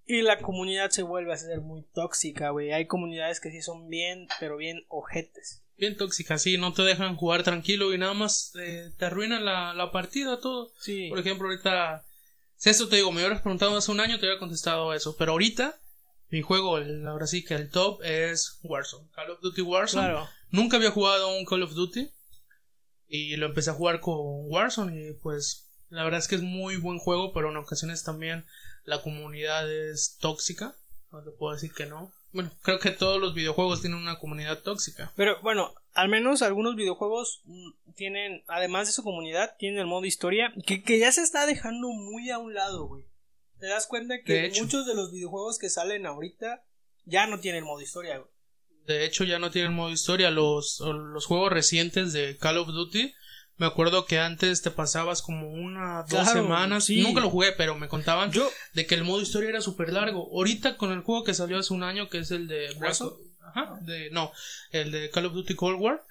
[0.05, 2.73] Y la comunidad se vuelve a ser muy tóxica, güey.
[2.73, 7.15] Hay comunidades que sí son bien, pero bien ojetes bien tóxica, sí, no te dejan
[7.15, 10.73] jugar tranquilo y nada más eh, te arruinan la, la, partida, todo.
[10.81, 11.09] Sí.
[11.09, 12.05] Por ejemplo, ahorita,
[12.57, 15.33] si eso te digo, me hubieras preguntado hace un año, te hubiera contestado eso, pero
[15.33, 15.79] ahorita,
[16.31, 20.09] mi juego, ahora sí que el top es Warzone, Call of Duty Warzone.
[20.09, 20.29] Claro.
[20.51, 22.11] Nunca había jugado un Call of Duty
[23.09, 24.17] y lo empecé a jugar con
[24.51, 28.45] Warzone y pues la verdad es que es muy buen juego, pero en ocasiones también
[28.85, 30.77] la comunidad es tóxica,
[31.13, 32.13] no te puedo decir que no.
[32.33, 35.13] Bueno, creo que todos los videojuegos tienen una comunidad tóxica.
[35.17, 40.05] Pero bueno, al menos algunos videojuegos mm, tienen, además de su comunidad, tienen el modo
[40.05, 43.07] historia, que, que ya se está dejando muy a un lado, güey.
[43.59, 46.65] Te das cuenta que muchos de los videojuegos que salen ahorita
[47.05, 48.31] ya no tienen modo historia, güey.
[48.87, 50.31] De hecho, ya no tienen modo historia.
[50.31, 53.13] Los, los juegos recientes de Call of Duty
[53.59, 56.91] me acuerdo que antes te pasabas como una, dos semanas.
[56.91, 58.51] Nunca lo jugué, pero me contaban Yo...
[58.75, 60.29] de que el modo historia era súper largo.
[60.31, 62.69] Ahorita con el juego que salió hace un año, que es el de
[63.49, 64.33] Ajá, de, no,
[64.73, 66.05] el de Call of Duty Cold War,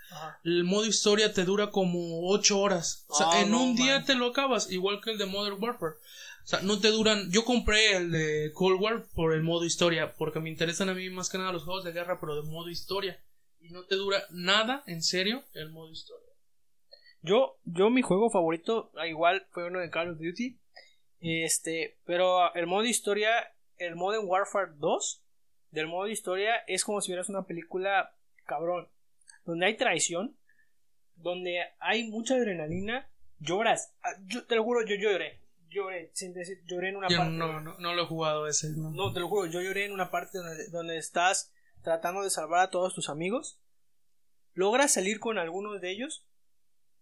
[0.45, 3.03] el modo historia te dura como ocho horas.
[3.07, 5.95] O sea, ah, en un día te lo acabas, igual que el de Modern Warfare.
[6.45, 7.31] O sea, no te duran.
[7.31, 11.09] Yo compré el de Cold War por el modo historia, porque me interesan a mí
[11.09, 13.19] más que nada los juegos de guerra, pero de modo historia.
[13.61, 16.29] Y no te dura nada, en serio, el modo historia.
[17.21, 20.59] Yo, yo mi juego favorito, ah, igual fue uno de Call of Duty.
[21.19, 23.31] Este, pero el modo historia,
[23.77, 25.23] el Modern Warfare 2,
[25.71, 28.87] del modo historia, es como si vieras una película cabrón.
[29.45, 30.37] Donde hay traición,
[31.15, 33.95] donde hay mucha adrenalina, lloras.
[34.03, 35.43] Ah, yo, te lo juro, yo lloré.
[35.75, 37.33] Lloré, sin decir, lloré en una parte.
[37.33, 38.69] No, no, no lo he jugado ese.
[38.71, 38.91] No.
[38.91, 41.51] no, te lo juro, yo lloré en una parte donde, donde estás
[41.83, 43.59] tratando de salvar a todos tus amigos.
[44.53, 46.25] Logras salir con algunos de ellos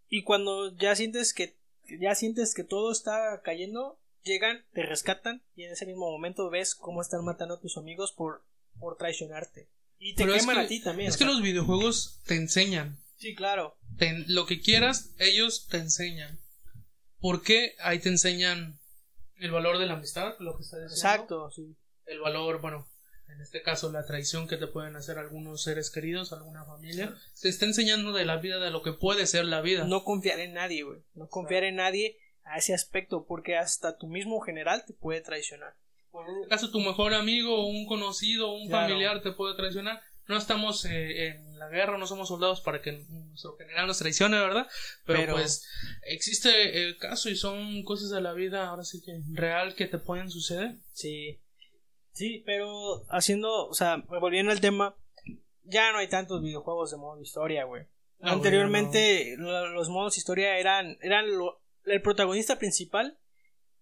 [0.09, 1.55] y cuando ya sientes que
[1.99, 6.75] ya sientes que todo está cayendo, llegan, te rescatan y en ese mismo momento ves
[6.75, 8.43] cómo están matando a tus amigos por,
[8.79, 9.69] por traicionarte.
[9.99, 11.09] Y te queman a ti también.
[11.09, 12.99] Es que los videojuegos te enseñan.
[13.17, 13.77] Sí, claro.
[14.27, 16.39] lo que quieras, ellos te enseñan.
[17.23, 17.73] ¿Por qué?
[17.79, 18.77] Ahí te enseñan
[19.37, 20.93] el valor de la amistad, lo que está diciendo.
[20.93, 21.73] Exacto, sí.
[22.05, 22.85] El valor, bueno,
[23.29, 27.47] en este caso la traición que te pueden hacer algunos seres queridos, alguna familia, te
[27.47, 29.85] está enseñando de la vida, de lo que puede ser la vida.
[29.85, 30.99] No confiar en nadie, güey.
[31.13, 35.77] No confiar en nadie a ese aspecto, porque hasta tu mismo general te puede traicionar.
[36.13, 40.01] en este caso tu mejor amigo, un conocido, un familiar te puede traicionar.
[40.27, 44.39] No estamos eh, en la guerra, no somos soldados para que nuestro general nos traicione,
[44.39, 44.67] ¿verdad?
[45.05, 45.67] Pero, Pero, pues
[46.03, 49.97] existe el caso y son cosas de la vida, ahora sí que real que te
[49.97, 50.77] pueden suceder.
[50.93, 51.41] Sí.
[52.13, 54.95] Sí, pero haciendo, o sea, volviendo al tema,
[55.63, 57.87] ya no hay tantos videojuegos de modo historia, güey.
[58.21, 61.25] Anteriormente los modos historia eran eran
[61.85, 63.19] el protagonista principal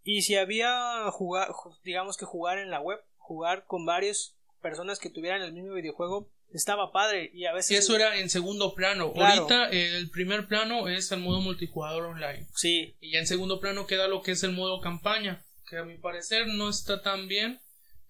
[0.03, 1.49] y si había jugar,
[1.83, 6.29] digamos que jugar en la web, jugar con varias personas que tuvieran el mismo videojuego,
[6.53, 9.13] estaba padre y a veces eso era en segundo plano.
[9.15, 12.47] Ahorita el primer plano es el modo multijugador online.
[12.55, 12.95] Sí.
[12.99, 15.97] Y ya en segundo plano queda lo que es el modo campaña, que a mi
[15.97, 17.59] parecer no está tan bien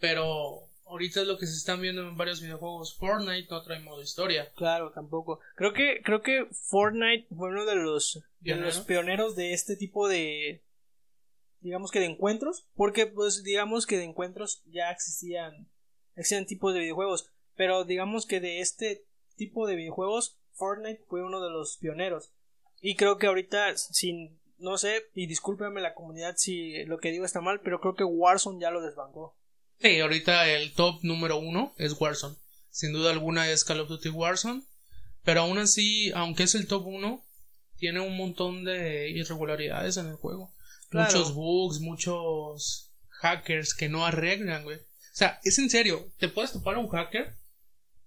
[0.01, 2.97] pero ahorita es lo que se están viendo en varios videojuegos.
[2.97, 4.51] Fortnite no trae modo historia.
[4.55, 5.39] Claro, tampoco.
[5.55, 10.09] Creo que, creo que Fortnite fue uno de los, de los pioneros de este tipo
[10.09, 10.63] de,
[11.61, 12.65] digamos que de encuentros.
[12.75, 15.69] Porque, pues, digamos que de encuentros ya existían,
[16.21, 17.29] existían tipos de videojuegos.
[17.55, 19.05] Pero digamos que de este
[19.35, 22.31] tipo de videojuegos, Fortnite fue uno de los pioneros.
[22.81, 27.25] Y creo que ahorita, sin, no sé, y discúlpeme la comunidad si lo que digo
[27.25, 29.35] está mal, pero creo que Warzone ya lo desbancó.
[29.79, 32.35] Sí, ahorita el top número uno es Warzone.
[32.69, 34.63] Sin duda alguna es Call of Duty Warzone.
[35.23, 37.23] Pero aún así, aunque es el top uno,
[37.77, 40.51] tiene un montón de irregularidades en el juego.
[40.91, 44.79] Muchos bugs, muchos hackers que no arreglan, güey.
[45.11, 47.35] O sea, es en serio, te puedes topar a un hacker,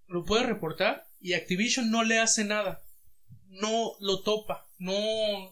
[0.06, 2.82] lo puedes reportar y Activision no le hace nada.
[3.48, 4.92] No lo topa, no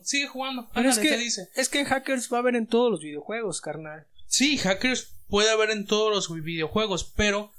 [0.03, 0.69] sigue jugando.
[0.75, 1.49] Pero es que, dice?
[1.55, 4.07] es que hackers va a haber en todos los videojuegos, carnal.
[4.27, 7.53] Sí, hackers puede haber en todos los videojuegos, pero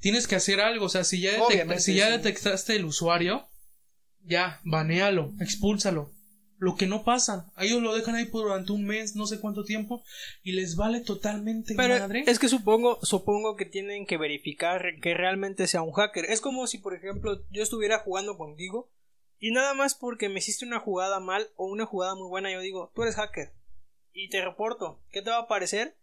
[0.00, 0.86] tienes que hacer algo.
[0.86, 1.32] O sea, si ya,
[1.78, 3.48] si ya detectaste el usuario,
[4.22, 6.12] ya, banealo, expúlsalo.
[6.58, 9.64] Lo que no pasa, ellos lo dejan ahí por durante un mes, no sé cuánto
[9.64, 10.02] tiempo,
[10.42, 12.24] y les vale totalmente Pero madre.
[12.26, 16.24] Es que supongo, supongo que tienen que verificar que realmente sea un hacker.
[16.24, 18.90] Es como si, por ejemplo, yo estuviera jugando contigo
[19.38, 22.60] y nada más porque me hiciste una jugada mal o una jugada muy buena, yo
[22.60, 23.52] digo, tú eres hacker.
[24.12, 25.02] Y te reporto.
[25.10, 25.94] ¿Qué te va a parecer?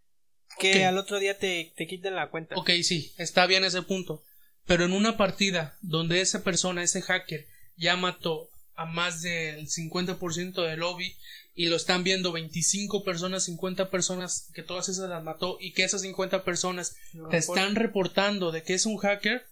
[0.60, 2.56] Que al otro día te, te quiten la cuenta.
[2.56, 4.24] Ok, sí, está bien ese punto.
[4.68, 10.64] Pero en una partida donde esa persona, ese hacker, ya mató a más del 50%
[10.64, 11.16] del lobby
[11.56, 15.84] y lo están viendo 25 personas, 50 personas, que todas esas las mató y que
[15.84, 16.98] esas 50 personas
[17.30, 19.46] te están reportando de que es un hacker,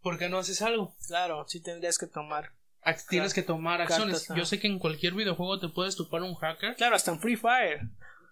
[0.00, 0.96] ¿por qué no haces algo?
[1.06, 2.52] Claro, sí tendrías que tomar.
[3.10, 4.26] Tienes que tomar acciones.
[4.34, 6.76] Yo sé que en cualquier videojuego te puedes topar un hacker.
[6.76, 7.82] Claro, hasta en Free Fire.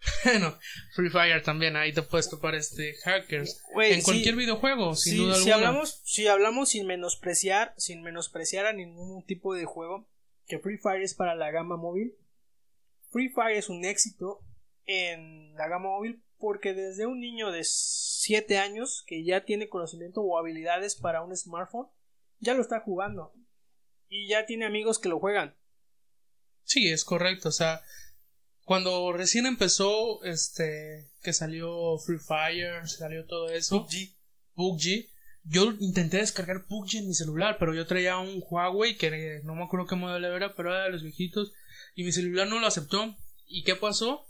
[0.24, 0.59] bueno,
[0.94, 3.62] Free Fire también, ahí te puedes topar este hackers.
[3.80, 9.24] en cualquier videojuego, sin duda si Hablamos, si hablamos sin menospreciar, sin menospreciar a ningún
[9.24, 10.09] tipo de juego,
[10.46, 12.16] que Free Fire es para la gama móvil.
[13.11, 14.44] Free Fire es un éxito
[14.85, 20.20] en la gama móvil porque desde un niño de 7 años que ya tiene conocimiento
[20.20, 21.88] o habilidades para un smartphone,
[22.38, 23.32] ya lo está jugando.
[24.09, 25.56] Y ya tiene amigos que lo juegan.
[26.64, 27.48] Sí, es correcto.
[27.48, 27.82] O sea,
[28.66, 33.87] cuando recién empezó, este, que salió Free Fire, salió todo eso.
[34.55, 35.07] PUBG.
[35.44, 39.62] Yo intenté descargar PUBG en mi celular, pero yo traía un Huawei que no me
[39.62, 41.52] acuerdo qué modelo era, pero era de los viejitos.
[41.94, 43.14] Y mi celular no lo aceptó.
[43.46, 44.26] ¿Y qué pasó?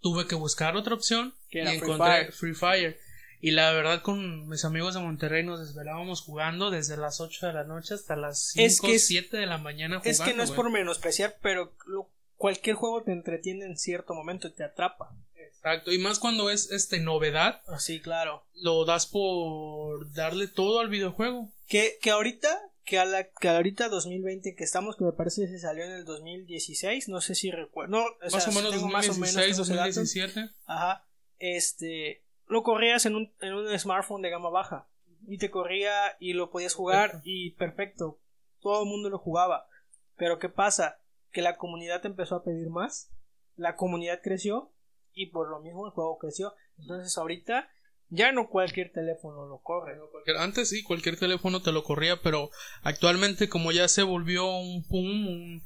[0.00, 2.98] Tuve que buscar otra opción y encontré Free Fire.
[3.42, 7.52] Y la verdad, con mis amigos de Monterrey nos desvelábamos jugando desde las 8 de
[7.52, 10.10] la noche hasta las 5 o 7 de la mañana jugando.
[10.10, 14.48] Es que no es por menospreciar, pero lo cualquier juego te entretiene en cierto momento
[14.48, 15.14] y te atrapa.
[15.34, 17.62] Exacto, y más cuando es este novedad.
[17.66, 18.46] Así, ah, claro.
[18.54, 21.50] Lo das por darle todo al videojuego.
[21.66, 22.48] Que, que ahorita,
[22.84, 25.92] que a la, que ahorita 2020 que estamos, que me parece que se salió en
[25.92, 27.98] el 2016, no sé si recuerdo.
[27.98, 30.50] No, más, o menos 2016, más o menos 2017.
[30.66, 31.06] Ajá.
[31.38, 34.88] Este, lo corrías en un, en un smartphone de gama baja.
[35.26, 38.20] Y te corría y lo podías jugar y perfecto.
[38.60, 39.68] Todo el mundo lo jugaba.
[40.16, 41.00] Pero ¿qué pasa?
[41.36, 43.10] Que la comunidad empezó a pedir más,
[43.56, 44.72] la comunidad creció
[45.12, 46.54] y por lo mismo el juego creció.
[46.78, 47.68] Entonces ahorita
[48.08, 49.98] ya no cualquier teléfono lo corre.
[50.38, 52.48] Antes sí, cualquier teléfono te lo corría, pero
[52.80, 55.60] actualmente como ya se volvió un pum,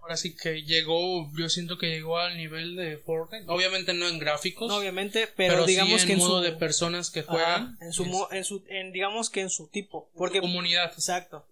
[0.00, 3.44] ahora sí que llegó, yo siento que llegó al nivel de Fortnite.
[3.46, 4.68] Obviamente no en gráficos.
[4.72, 7.78] obviamente, pero, digamos que en modo de personas que juegan.
[7.80, 10.90] en su, en su en, digamos que en su tipo, porque comunidad.
[10.92, 11.46] Exacto.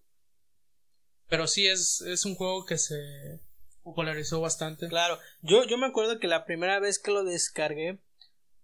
[1.31, 3.41] Pero sí es, es un juego que se
[3.83, 4.89] popularizó bastante.
[4.89, 7.99] Claro, yo, yo me acuerdo que la primera vez que lo descargué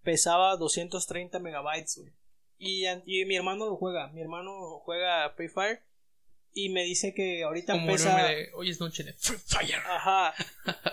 [0.03, 2.01] pesaba 230 megabytes,
[2.59, 5.83] Y, y mi hermano lo juega, mi hermano juega Free Fire
[6.53, 8.29] y me dice que ahorita pesa.
[8.55, 9.77] Hoy es noche de Free Fire.
[9.87, 10.35] Ajá.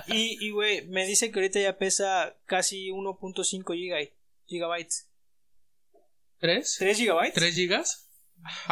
[0.07, 4.11] y, y, güey, me dice que ahorita ya pesa casi 1.5
[4.45, 5.09] gigabytes.
[6.39, 6.75] ¿Tres?
[6.77, 7.33] ¿Tres gigabytes?
[7.33, 8.09] ¿Tres gigas?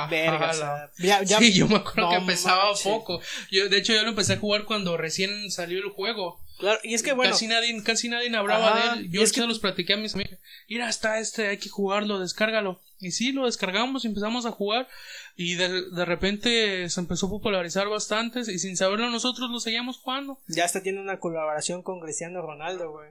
[0.09, 3.21] Verga, sí, yo me acuerdo que empezaba poco.
[3.51, 6.39] Yo, de hecho, yo lo empecé a jugar cuando recién salió el juego.
[6.59, 7.31] Claro, y es que bueno.
[7.31, 9.11] Casi nadie, casi nadie hablaba de él.
[9.11, 10.37] Yo es que los platiqué a mis amigos.
[10.69, 12.79] Mira, está este, hay que jugarlo, descárgalo.
[12.99, 14.87] Y sí, lo descargamos y empezamos a jugar.
[15.35, 18.41] Y de, de repente se empezó a popularizar bastante.
[18.41, 20.39] Y sin saberlo, nosotros lo seguíamos jugando.
[20.47, 23.09] Ya está tiene una colaboración con Cristiano Ronaldo, güey.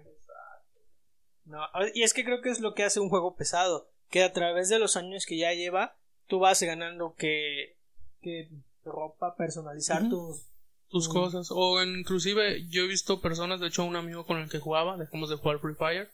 [1.44, 3.90] No, y es que creo que es lo que hace un juego pesado.
[4.10, 5.96] Que a través de los años que ya lleva
[6.30, 7.76] tú vas ganando que,
[8.22, 8.48] que
[8.84, 10.46] ropa, personalizar tus
[10.88, 14.58] tus cosas o inclusive yo he visto personas de hecho un amigo con el que
[14.58, 16.10] jugaba dejamos de jugar Free Fire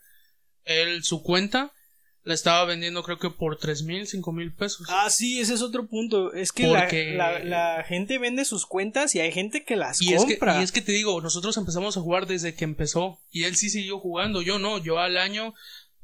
[0.65, 1.73] él su cuenta
[2.27, 4.85] la estaba vendiendo creo que por tres mil, cinco mil pesos.
[4.89, 6.33] Ah, sí, ese es otro punto.
[6.33, 10.59] Es que la, la, gente vende sus cuentas y hay gente que las compra.
[10.59, 13.69] y es que te digo, nosotros empezamos a jugar desde que empezó y él sí
[13.69, 15.53] siguió jugando, yo no, yo al año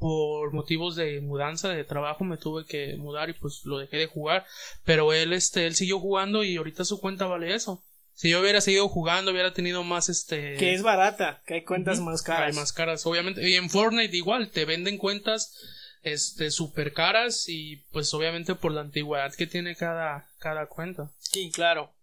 [0.04, 4.08] por motivos de mudanza de trabajo me tuve que mudar y pues lo dejé de
[4.08, 4.46] jugar.
[4.84, 7.82] Pero él este él siguió jugando y ahorita su cuenta vale eso.
[8.14, 12.02] Si yo hubiera seguido jugando hubiera tenido más este que es barata que hay cuentas
[12.02, 12.50] más caras.
[12.50, 13.50] hay más caras obviamente.
[13.50, 15.56] Y en Fortnite igual te venden cuentas
[16.02, 21.14] este super caras y pues obviamente por la antigüedad que tiene cada cada cuenta.
[21.20, 21.94] Sí claro.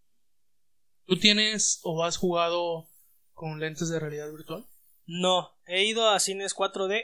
[1.04, 2.88] Tú tienes o has jugado
[3.34, 4.64] con lentes de realidad virtual
[5.04, 7.02] no he ido a cines 4D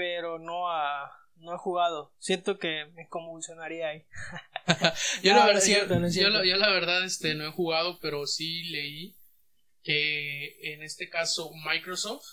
[0.00, 2.14] pero no ha, no ha jugado.
[2.18, 4.06] Siento que me convulsionaría ahí.
[5.22, 5.62] yo, la verdad,
[6.10, 9.14] yo, la, verdad este, no he jugado, pero sí leí
[9.82, 12.24] que en este caso Microsoft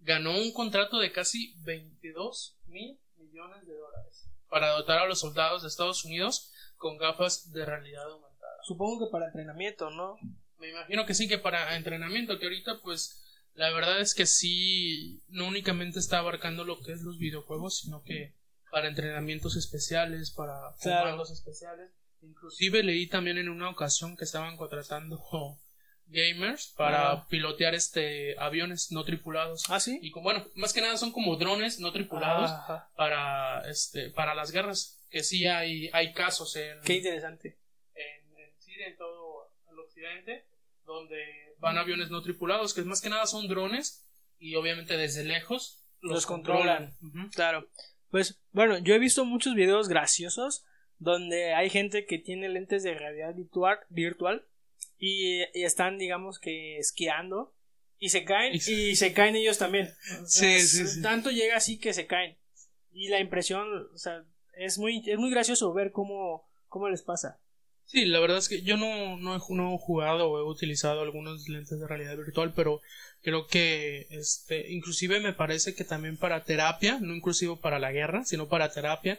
[0.00, 5.62] ganó un contrato de casi 22 mil millones de dólares para dotar a los soldados
[5.62, 8.56] de Estados Unidos con gafas de realidad aumentada.
[8.64, 10.16] Supongo que para entrenamiento, ¿no?
[10.58, 13.22] Me imagino que sí, que para entrenamiento, que ahorita pues
[13.58, 18.04] la verdad es que sí, no únicamente está abarcando lo que es los videojuegos, sino
[18.04, 18.32] que
[18.70, 21.90] para entrenamientos especiales, para comandos especiales.
[22.22, 25.20] Inclusive leí también en una ocasión que estaban contratando
[26.06, 29.64] gamers para pilotear este aviones no tripulados.
[29.68, 29.98] Ah, sí.
[30.02, 32.52] Y bueno, más que nada son como drones no tripulados
[32.94, 37.58] para este para las guerras, que sí hay hay casos en Qué interesante.
[37.96, 40.47] En, en sí en todo el occidente
[40.88, 44.06] donde van aviones no tripulados, que más que nada son drones
[44.38, 46.96] y obviamente desde lejos los, controlan.
[47.34, 47.68] Claro.
[48.10, 50.64] Pues bueno, yo he visto muchos videos graciosos
[50.98, 54.46] donde hay gente que tiene lentes de realidad virtual, virtual
[54.96, 57.54] y, están digamos que esquiando
[57.98, 59.90] y se caen y, se caen ellos también.
[60.26, 61.02] Sí, sí, sí.
[61.02, 62.38] Tanto llega así que se caen.
[62.92, 64.24] Y la impresión, o sea,
[64.54, 67.40] es muy, es muy gracioso ver cómo, cómo les pasa.
[67.88, 71.00] Sí, la verdad es que yo no, no, he, no he jugado o he utilizado
[71.00, 72.82] algunos lentes de realidad virtual, pero
[73.22, 78.26] creo que este, inclusive me parece que también para terapia, no inclusive para la guerra,
[78.26, 79.18] sino para terapia,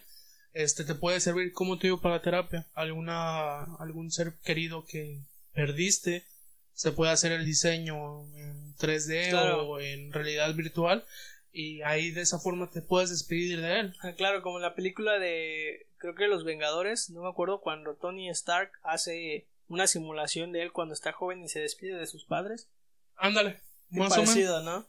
[0.53, 5.17] este te puede servir como te digo para terapia, alguna algún ser querido que
[5.53, 6.25] perdiste,
[6.73, 11.03] se puede hacer el diseño en 3D o en realidad virtual
[11.51, 13.95] y ahí de esa forma te puedes despedir de él.
[14.01, 17.95] Ah, claro, como en la película de creo que Los Vengadores, no me acuerdo cuando
[17.95, 22.25] Tony Stark hace una simulación de él cuando está joven y se despide de sus
[22.25, 22.69] padres.
[23.15, 24.87] Ándale, más parecido, ¿no?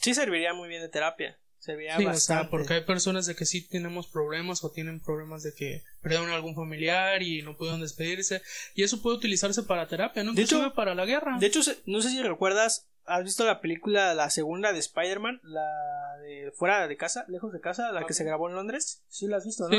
[0.00, 1.38] Sí serviría muy bien de terapia.
[1.58, 2.48] Serviría bastante.
[2.50, 6.54] porque hay personas de que sí tenemos problemas o tienen problemas de que perdieron algún
[6.54, 8.40] familiar y no pudieron despedirse
[8.74, 10.32] y eso puede utilizarse para terapia, ¿no?
[10.32, 11.36] De hecho, para la guerra.
[11.38, 15.40] De hecho, no sé si recuerdas ¿Has visto la película, la segunda de Spider-Man?
[15.42, 15.66] La
[16.22, 19.02] de fuera de casa, lejos de casa, la que se grabó en Londres.
[19.08, 19.76] Sí, la has visto, ¿no?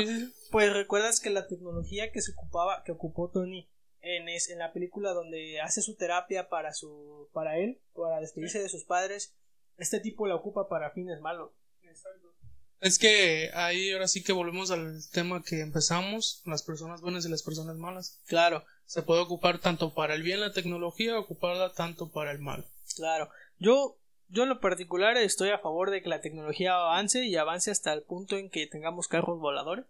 [0.50, 3.70] Pues recuerdas que la tecnología que se ocupaba, que ocupó Tony
[4.02, 8.60] en, es, en la película donde hace su terapia para su, para él, para despedirse
[8.60, 9.34] de sus padres,
[9.78, 11.52] este tipo la ocupa para fines malos.
[11.82, 12.34] Exacto.
[12.80, 17.30] Es que ahí ahora sí que volvemos al tema que empezamos, las personas buenas y
[17.30, 18.20] las personas malas.
[18.26, 18.64] Claro.
[18.86, 22.66] Se puede ocupar tanto para el bien la tecnología, ocuparla tanto para el mal.
[22.94, 23.30] Claro.
[23.58, 27.70] Yo, yo en lo particular estoy a favor de que la tecnología avance y avance
[27.70, 29.86] hasta el punto en que tengamos carros voladores.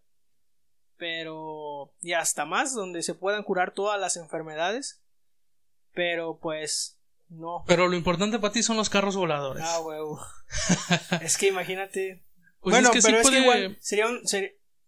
[0.99, 1.93] Pero.
[2.01, 5.03] y hasta más, donde se puedan curar todas las enfermedades.
[5.95, 6.99] Pero pues.
[7.29, 7.65] No.
[7.67, 9.65] Pero lo importante para ti son los carros voladores.
[9.67, 10.21] Ah, huevo.
[11.23, 12.23] es que imagínate.
[12.61, 14.23] Pues bueno, pero es que igual sería un.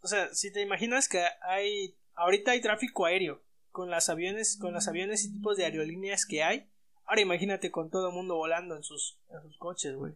[0.00, 1.96] o sea, si te imaginas que hay.
[2.14, 3.42] Ahorita hay tráfico aéreo.
[3.70, 6.70] Con las aviones, con los aviones y tipos de aerolíneas que hay
[7.06, 10.14] Ahora imagínate con todo el mundo volando en sus, en sus coches, güey.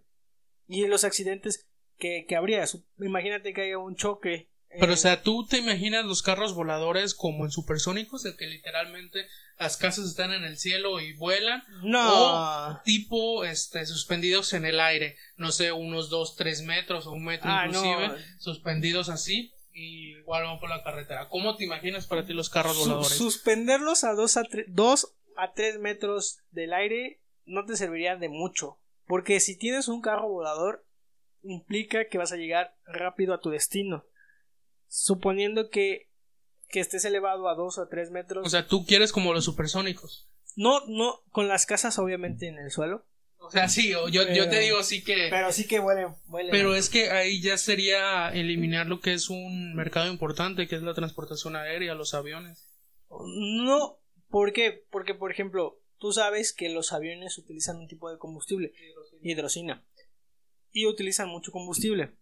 [0.66, 1.66] Y los accidentes
[1.98, 2.64] que, que habría.
[2.98, 4.50] Imagínate que haya un choque.
[4.78, 8.22] Pero, o sea, ¿tú te imaginas los carros voladores como en supersónicos?
[8.22, 9.26] De que literalmente
[9.58, 11.62] las casas están en el cielo y vuelan.
[11.82, 12.72] No.
[12.72, 15.16] O tipo, este, suspendidos en el aire.
[15.36, 18.10] No sé, unos dos, tres metros o un metro ah, inclusive.
[18.38, 19.52] Suspendidos así.
[19.72, 21.28] Y igual por la carretera.
[21.28, 23.16] ¿Cómo te imaginas para ti los carros voladores?
[23.16, 28.28] suspenderlos a dos a tres, dos a 3 metros del aire no te serviría de
[28.28, 28.78] mucho.
[29.06, 30.84] Porque si tienes un carro volador,
[31.42, 34.04] implica que vas a llegar rápido a tu destino.
[34.88, 36.10] Suponiendo que,
[36.68, 38.46] que estés elevado a 2 o 3 metros.
[38.46, 40.28] O sea, tú quieres como los supersónicos.
[40.56, 43.06] No, no, con las casas obviamente en el suelo.
[43.40, 45.28] O sea, sí, yo, yo te digo sí que...
[45.30, 46.16] Pero sí que vuelen,
[46.50, 50.82] Pero es que ahí ya sería eliminar lo que es un mercado importante, que es
[50.82, 52.68] la transportación aérea, los aviones.
[53.08, 54.84] No, ¿Por qué?
[54.90, 58.72] Porque, por ejemplo, tú sabes que los aviones utilizan un tipo de combustible,
[59.22, 59.84] hidrocina,
[60.70, 62.12] y utilizan mucho combustible.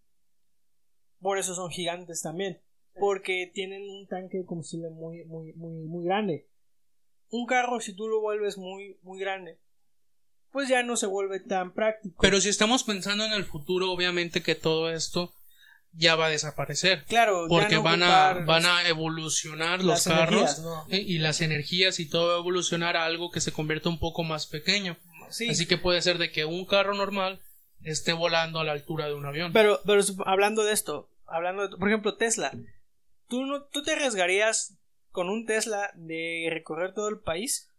[1.19, 2.61] Por eso son gigantes también,
[2.99, 6.47] porque tienen un tanque de combustible muy, muy, muy, muy grande.
[7.29, 9.59] Un carro, si tú lo vuelves muy, muy grande,
[10.51, 12.15] pues ya no se vuelve tan práctico.
[12.21, 15.33] Pero si estamos pensando en el futuro, obviamente que todo esto
[15.97, 17.03] ya va a desaparecer.
[17.05, 22.35] Claro, porque van a van a evolucionar los carros y las energías y todo va
[22.35, 24.97] a evolucionar a algo que se convierta un poco más pequeño.
[25.27, 27.41] Así que puede ser de que un carro normal
[27.83, 29.51] esté volando a la altura de un avión.
[29.53, 32.51] Pero pero hablando de esto, hablando de, por ejemplo Tesla,
[33.27, 34.77] ¿tú no tú te arriesgarías
[35.11, 37.71] con un Tesla de recorrer todo el país?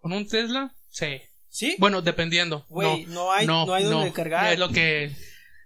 [0.00, 0.74] ¿Con un Tesla?
[0.90, 1.22] Sí.
[1.48, 1.76] ¿Sí?
[1.78, 2.64] Bueno, dependiendo.
[2.68, 4.52] Güey, no, hay, no, hay donde cargar.
[4.52, 5.10] Es lo que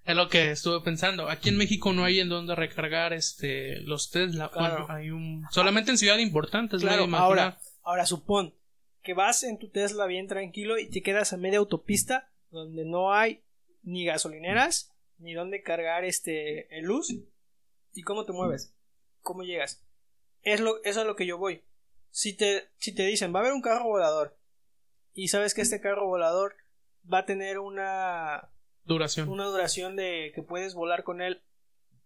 [0.04, 1.28] es lo que estuve pensando.
[1.28, 4.50] Aquí en México no hay en donde recargar este los Tesla.
[4.88, 6.82] hay un solamente en ciudades importantes.
[6.82, 8.54] Claro, ahora, ahora supón
[9.02, 13.12] que vas en tu Tesla bien tranquilo y te quedas a media autopista donde no
[13.12, 13.42] hay
[13.82, 17.14] ni gasolineras ni donde cargar este el luz.
[17.92, 18.74] ¿Y cómo te mueves?
[19.20, 19.84] ¿Cómo llegas?
[20.42, 21.62] Es lo, eso es a lo que yo voy.
[22.10, 24.36] Si te, si te dicen va a haber un carro volador
[25.14, 26.56] y sabes que este carro volador
[27.10, 28.50] va a tener una
[28.84, 29.28] duración.
[29.28, 31.42] Una duración de que puedes volar con él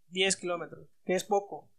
[0.09, 1.70] 10 kilómetros, que es poco.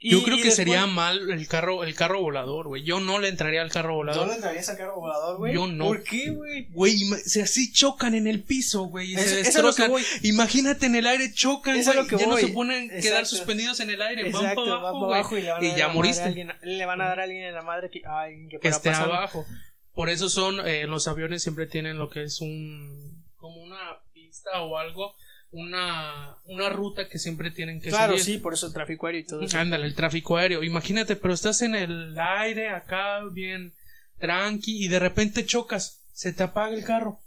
[0.00, 2.82] Yo creo que sería mal el carro, el carro volador, güey.
[2.82, 4.26] Yo no le entraría al carro volador.
[4.26, 5.54] ¿No le entrarías al carro volador, güey?
[5.54, 5.86] Yo no.
[5.86, 6.66] ¿Por qué, güey?
[6.70, 9.92] Güey, se así chocan en el piso, güey, y se destrozan.
[10.22, 12.18] Imagínate en el aire chocan, güey.
[12.18, 15.44] Ya no se ponen quedar suspendidos en el aire, van para abajo, güey.
[15.60, 16.48] Y, ya moriste.
[16.62, 19.46] le van a dar a alguien en la madre que, ay, que, esté abajo.
[19.92, 23.13] Por eso son eh, los aviones siempre tienen lo que es un
[23.44, 25.14] como una pista o algo,
[25.50, 29.26] una, una ruta que siempre tienen que Claro, sí, por eso el tráfico aéreo y
[29.26, 29.58] todo eso.
[29.58, 30.62] Ándale, el tráfico aéreo.
[30.62, 33.74] Imagínate, pero estás en el aire acá, bien
[34.18, 37.20] tranqui, y de repente chocas, se te apaga el carro.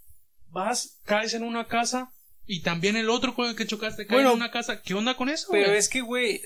[0.50, 2.12] Vas, caes en una casa,
[2.48, 4.82] y también el otro con el que chocaste cae en una casa.
[4.82, 5.50] ¿Qué onda con eso?
[5.52, 6.42] Pero es que, güey,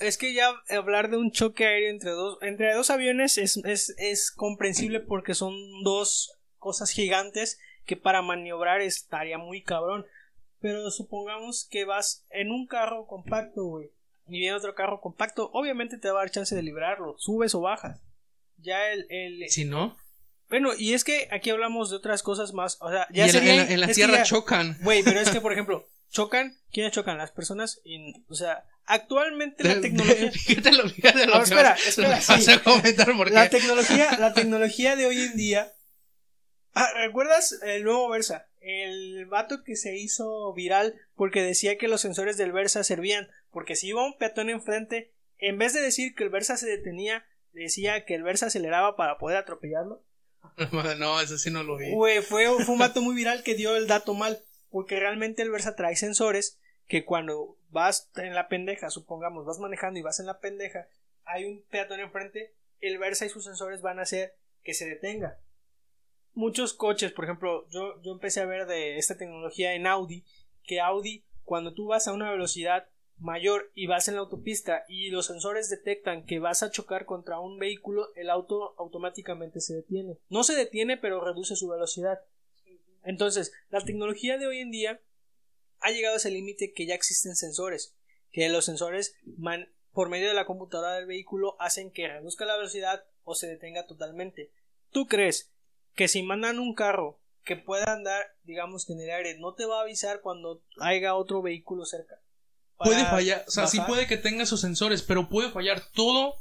[0.00, 3.94] es que ya hablar de un choque aéreo entre dos, entre dos aviones es, es,
[3.96, 10.06] es comprensible porque son dos cosas gigantes que para maniobrar estaría muy cabrón.
[10.60, 13.90] Pero supongamos que vas en un carro compacto, güey,
[14.28, 17.60] y viene otro carro compacto, obviamente te va a dar chance de librarlo, subes o
[17.60, 18.00] bajas.
[18.58, 19.06] Ya el...
[19.10, 19.96] el si no...
[20.48, 23.88] Bueno, y es que aquí hablamos de otras cosas más, o sea, ya en, la,
[23.88, 24.76] tierra chocan.
[24.82, 27.18] Güey, pero es que, por ejemplo, chocan, ¿quiénes chocan?
[27.18, 30.30] Las personas, y, o sea, actualmente la tecnología...
[30.46, 32.20] fíjate lo, fíjate lo espera, espera,
[33.30, 35.72] La tecnología, la tecnología de hoy en día
[36.74, 38.48] Ah, ¿recuerdas el nuevo Versa?
[38.60, 43.76] El vato que se hizo viral porque decía que los sensores del Versa servían, porque
[43.76, 48.04] si iba un peatón enfrente, en vez de decir que el Versa se detenía, decía
[48.04, 50.02] que el Versa aceleraba para poder atropellarlo.
[50.98, 51.90] No, eso sí no lo vi.
[51.90, 55.76] fue, fue un vato muy viral que dio el dato mal, porque realmente el Versa
[55.76, 60.40] trae sensores que cuando vas en la pendeja, supongamos, vas manejando y vas en la
[60.40, 60.86] pendeja,
[61.24, 65.38] hay un peatón enfrente, el Versa y sus sensores van a hacer que se detenga
[66.34, 70.24] muchos coches, por ejemplo, yo, yo empecé a ver de esta tecnología en Audi,
[70.64, 75.10] que Audi, cuando tú vas a una velocidad mayor y vas en la autopista y
[75.10, 80.18] los sensores detectan que vas a chocar contra un vehículo, el auto automáticamente se detiene.
[80.28, 82.20] No se detiene, pero reduce su velocidad.
[83.04, 85.00] Entonces, la tecnología de hoy en día
[85.80, 87.94] ha llegado a ese límite que ya existen sensores,
[88.32, 89.16] que los sensores
[89.92, 93.86] por medio de la computadora del vehículo hacen que reduzca la velocidad o se detenga
[93.86, 94.50] totalmente.
[94.90, 95.53] ¿Tú crees
[95.94, 99.66] que si mandan un carro que pueda andar, digamos que en el aire, no te
[99.66, 102.16] va a avisar cuando haya otro vehículo cerca.
[102.76, 106.34] Puede fallar, o sea, sí puede que tenga sus sensores, pero puede fallar todo,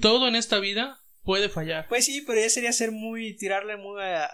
[0.00, 1.86] todo en esta vida puede fallar.
[1.88, 4.28] Pues sí, pero ya sería ser muy, tirarle muy a...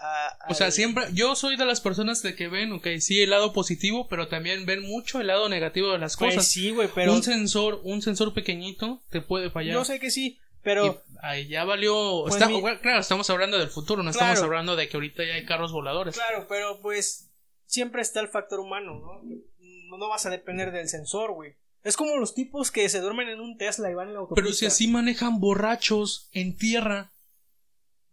[0.49, 3.53] o sea, siempre, yo soy de las personas de que ven, ok, sí, el lado
[3.53, 6.49] positivo, pero también ven mucho el lado negativo de las pues cosas.
[6.49, 7.13] sí, güey, pero...
[7.13, 9.73] Un sensor, un sensor pequeñito te puede fallar.
[9.73, 12.25] Yo sé que sí, pero ahí ya valió.
[12.27, 12.35] Pues
[12.81, 16.15] claro, estamos hablando del futuro, no estamos hablando de que ahorita ya hay carros voladores.
[16.15, 17.31] Claro, pero pues
[17.65, 19.97] siempre está el factor humano, ¿no?
[19.97, 21.55] No vas a depender del sensor, güey.
[21.83, 24.43] Es como los tipos que se duermen en un Tesla y van en la autopista.
[24.43, 27.13] Pero si así manejan borrachos en tierra.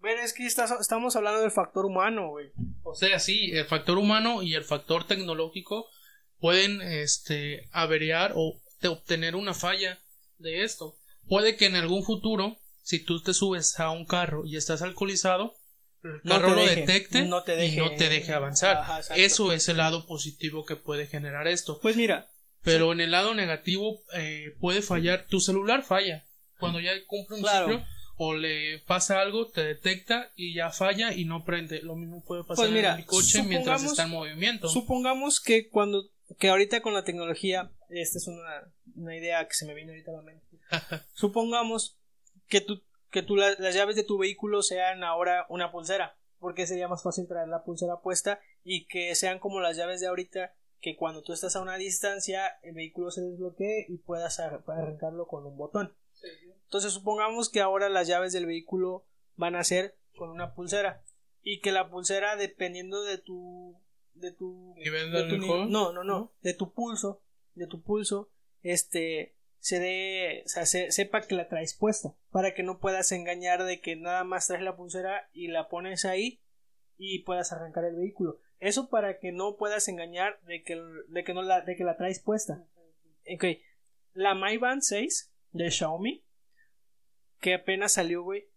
[0.01, 2.53] Pero es que estamos hablando del factor humano, güey.
[2.85, 5.89] O sea, sí, el factor humano y el factor tecnológico
[6.39, 9.99] pueden este averiar o obtener una falla
[10.39, 10.95] de esto.
[11.29, 15.55] Puede que en algún futuro, si tú te subes a un carro y estás alcoholizado,
[16.03, 19.03] el carro lo detecte y no te deje avanzar.
[19.17, 21.79] Eso es el lado positivo que puede generar esto.
[21.81, 22.31] Pues mira.
[22.63, 25.27] Pero en el lado negativo eh, puede fallar.
[25.29, 26.25] Tu celular falla.
[26.59, 27.85] Cuando ya cumple un ciclo
[28.17, 31.83] o le pasa algo, te detecta y ya falla y no prende.
[31.83, 34.69] Lo mismo puede pasar pues en el coche mientras está en movimiento.
[34.69, 36.09] Supongamos que cuando
[36.39, 40.11] que ahorita con la tecnología, esta es una, una idea que se me viene ahorita
[40.13, 40.54] a la mente
[41.15, 41.99] Supongamos
[42.49, 46.17] que, tú, que tú las llaves de tu vehículo sean ahora una pulsera.
[46.39, 50.09] porque sería más fácil traer la pulsera puesta y que sean como las llaves de
[50.09, 55.27] ahorita que cuando tú estás a una distancia el vehículo se desbloquee y puedas arrancarlo
[55.27, 55.97] con un botón.
[56.65, 59.07] Entonces supongamos que ahora las llaves del vehículo
[59.37, 61.03] van a ser con una pulsera
[61.43, 63.81] y que la pulsera dependiendo de tu
[64.15, 67.23] de tu nivel de no, no, no, de tu pulso,
[67.55, 68.31] de tu pulso,
[68.63, 69.35] este
[69.65, 73.81] se dé, o sea, sepa que la traes puesta, para que no puedas engañar de
[73.81, 76.43] que nada más traes la pulsera y la pones ahí
[76.99, 78.41] y puedas arrancar el vehículo.
[78.59, 81.97] Eso para que no puedas engañar de que, de que no la, de que la
[81.97, 82.63] traes puesta.
[83.35, 83.45] Ok,
[84.13, 86.27] la My Band 6 de Xiaomi,
[87.41, 88.51] que apenas salió, güey,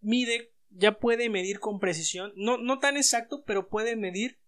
[0.00, 4.38] mide, ya puede medir con precisión, no, no tan exacto, pero puede medir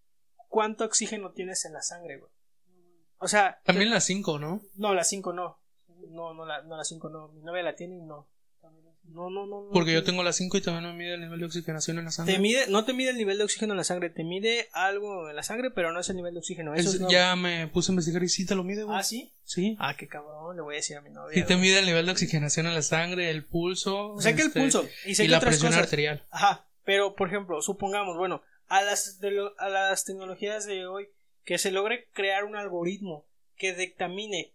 [0.49, 2.31] cuánto oxígeno tienes en la sangre, güey.
[3.17, 3.59] O sea.
[3.63, 4.61] También la 5, ¿no?
[4.75, 5.62] No, la 5 no.
[6.09, 7.29] No, no la, no la 5 no.
[7.29, 8.27] Mi novia la tiene y no.
[9.05, 9.69] No, no, no.
[9.71, 12.11] Porque yo tengo la 5 y también me mide el nivel de oxigenación en la
[12.11, 12.33] sangre.
[12.33, 15.29] Te mide, no te mide el nivel de oxígeno en la sangre, te mide algo
[15.29, 16.73] en la sangre, pero no es el nivel de oxígeno.
[16.73, 18.97] Eso ya me puse a investigar y sí te lo mide, güey.
[18.97, 19.31] ¿Ah, sí?
[19.43, 19.75] Sí.
[19.79, 21.35] Ah, qué cabrón, le voy a decir a mi novia.
[21.35, 24.13] Sí te mide el nivel de oxigenación en la sangre, el pulso.
[24.13, 24.87] O sea que el este, pulso.
[25.05, 26.25] Y, sé y la presión arterial.
[26.31, 26.65] Ajá.
[26.85, 31.09] Pero, por ejemplo, supongamos, bueno, a las, de lo, a las tecnologías de hoy,
[31.43, 33.25] que se logre crear un algoritmo
[33.57, 34.53] que dictamine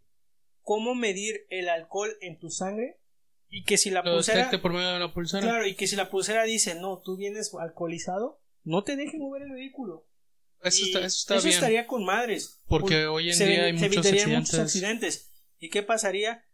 [0.69, 3.01] cómo medir el alcohol en tu sangre
[3.49, 5.43] y que si la pulsera por medio de la pulsera.
[5.43, 9.45] Claro y que si la pulsera dice no tú vienes alcoholizado no te deje mover
[9.45, 10.07] el vehículo.
[10.62, 12.61] Eso, está, eso, está eso estaría con madres.
[12.66, 14.29] Porque hoy en día hay muchos accidentes.
[14.29, 15.31] muchos accidentes.
[15.59, 16.45] y qué pasaría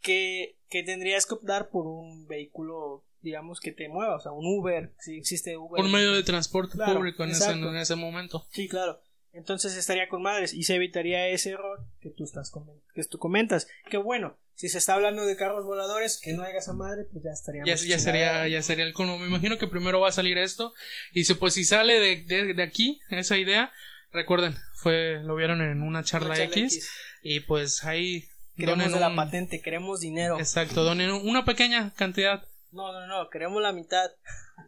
[0.00, 4.44] que, que tendrías que optar por un vehículo digamos que te mueva o sea un
[4.44, 5.80] Uber si existe Uber.
[5.80, 8.46] Por medio de transporte público en ese, en ese momento.
[8.50, 9.00] Sí claro
[9.34, 12.52] entonces estaría con madres y se evitaría ese error que tú estás
[12.94, 13.66] que tú comentas.
[13.90, 17.24] Que bueno si se está hablando de carros voladores que no hagas a madre pues
[17.24, 20.38] ya estaría ya, ya sería ya sería el me imagino que primero va a salir
[20.38, 20.72] esto
[21.12, 23.72] y si pues si sale de, de, aquí esa idea
[24.12, 26.88] recuerden fue lo vieron en una charla, X,
[27.22, 30.38] y pues ahí queremos de la patente queremos dinero.
[30.38, 34.10] Exacto donen una pequeña cantidad no no no queremos la mitad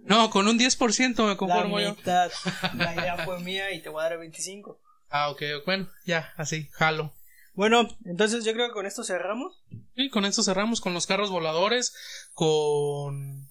[0.00, 2.30] no, con un 10% me conformo la mitad.
[2.76, 4.80] La idea fue mía y te voy a dar el 25.
[5.10, 7.12] Ah, ok, bueno, ya, así, jalo.
[7.54, 9.62] Bueno, entonces yo creo que con esto cerramos.
[9.96, 11.94] Sí, con esto cerramos con los carros voladores,
[12.34, 13.48] con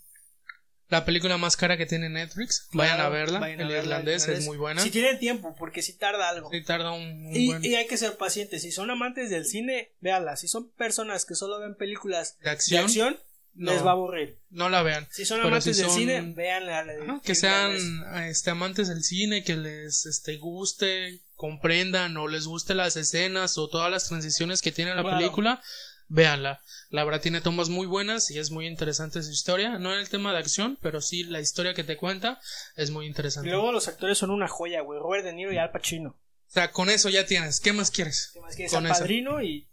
[0.89, 2.69] la película más cara que tiene Netflix.
[2.73, 4.81] vayan a verla, el irlandés es muy buena.
[4.81, 6.51] Si tienen tiempo, porque si tarda algo.
[6.51, 8.61] Si tarda un, y, y, hay que ser pacientes.
[8.61, 10.35] Si son amantes del cine, véanla.
[10.35, 13.17] Si son personas que solo ven películas de acción
[13.55, 14.37] les va a aburrir.
[14.49, 15.07] No la vean.
[15.11, 17.21] Si son amantes del cine, véanla.
[17.23, 17.75] que sean
[18.23, 23.69] este, amantes del cine, que les este, guste, comprendan o les guste las escenas o
[23.69, 25.61] todas las transiciones que tiene la película,
[26.07, 26.61] véanla.
[26.89, 29.79] La verdad tiene tomas muy buenas y es muy interesante su historia.
[29.79, 32.39] No en el tema de acción, pero sí la historia que te cuenta
[32.75, 33.49] es muy interesante.
[33.49, 34.99] Y luego los actores son una joya, güey.
[34.99, 36.09] Robert De Niro y Al Pacino.
[36.09, 37.59] O sea, con eso ya tienes.
[37.59, 38.31] ¿Qué más quieres?
[38.33, 38.71] ¿Qué más quieres?
[38.71, 39.67] Con Padrino y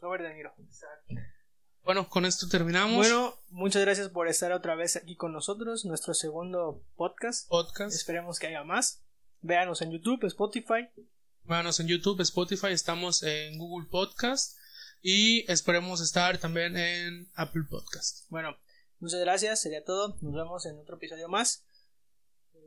[0.00, 0.52] Robert De Niro.
[1.84, 2.96] Bueno, con esto terminamos.
[2.96, 7.48] Bueno, muchas gracias por estar otra vez aquí con nosotros, nuestro segundo podcast.
[7.48, 7.94] Podcast.
[7.94, 9.02] Esperemos que haya más.
[9.40, 10.88] Véanos en YouTube, Spotify.
[11.42, 14.56] Véanos en YouTube, Spotify, estamos en Google Podcast
[15.00, 18.26] y esperemos estar también en Apple Podcast.
[18.28, 18.56] Bueno,
[19.00, 20.16] muchas gracias, sería todo.
[20.20, 21.66] Nos vemos en otro episodio más.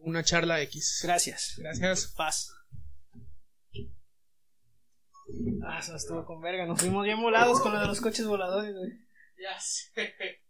[0.01, 0.99] Una charla X.
[1.03, 1.53] Gracias.
[1.57, 2.07] Gracias.
[2.18, 2.51] Paz.
[5.66, 6.66] Ah, eso estuvo con verga.
[6.66, 9.05] Nos fuimos bien volados con lo de los coches voladores, güey.
[9.38, 9.60] Ya
[9.96, 10.45] sé.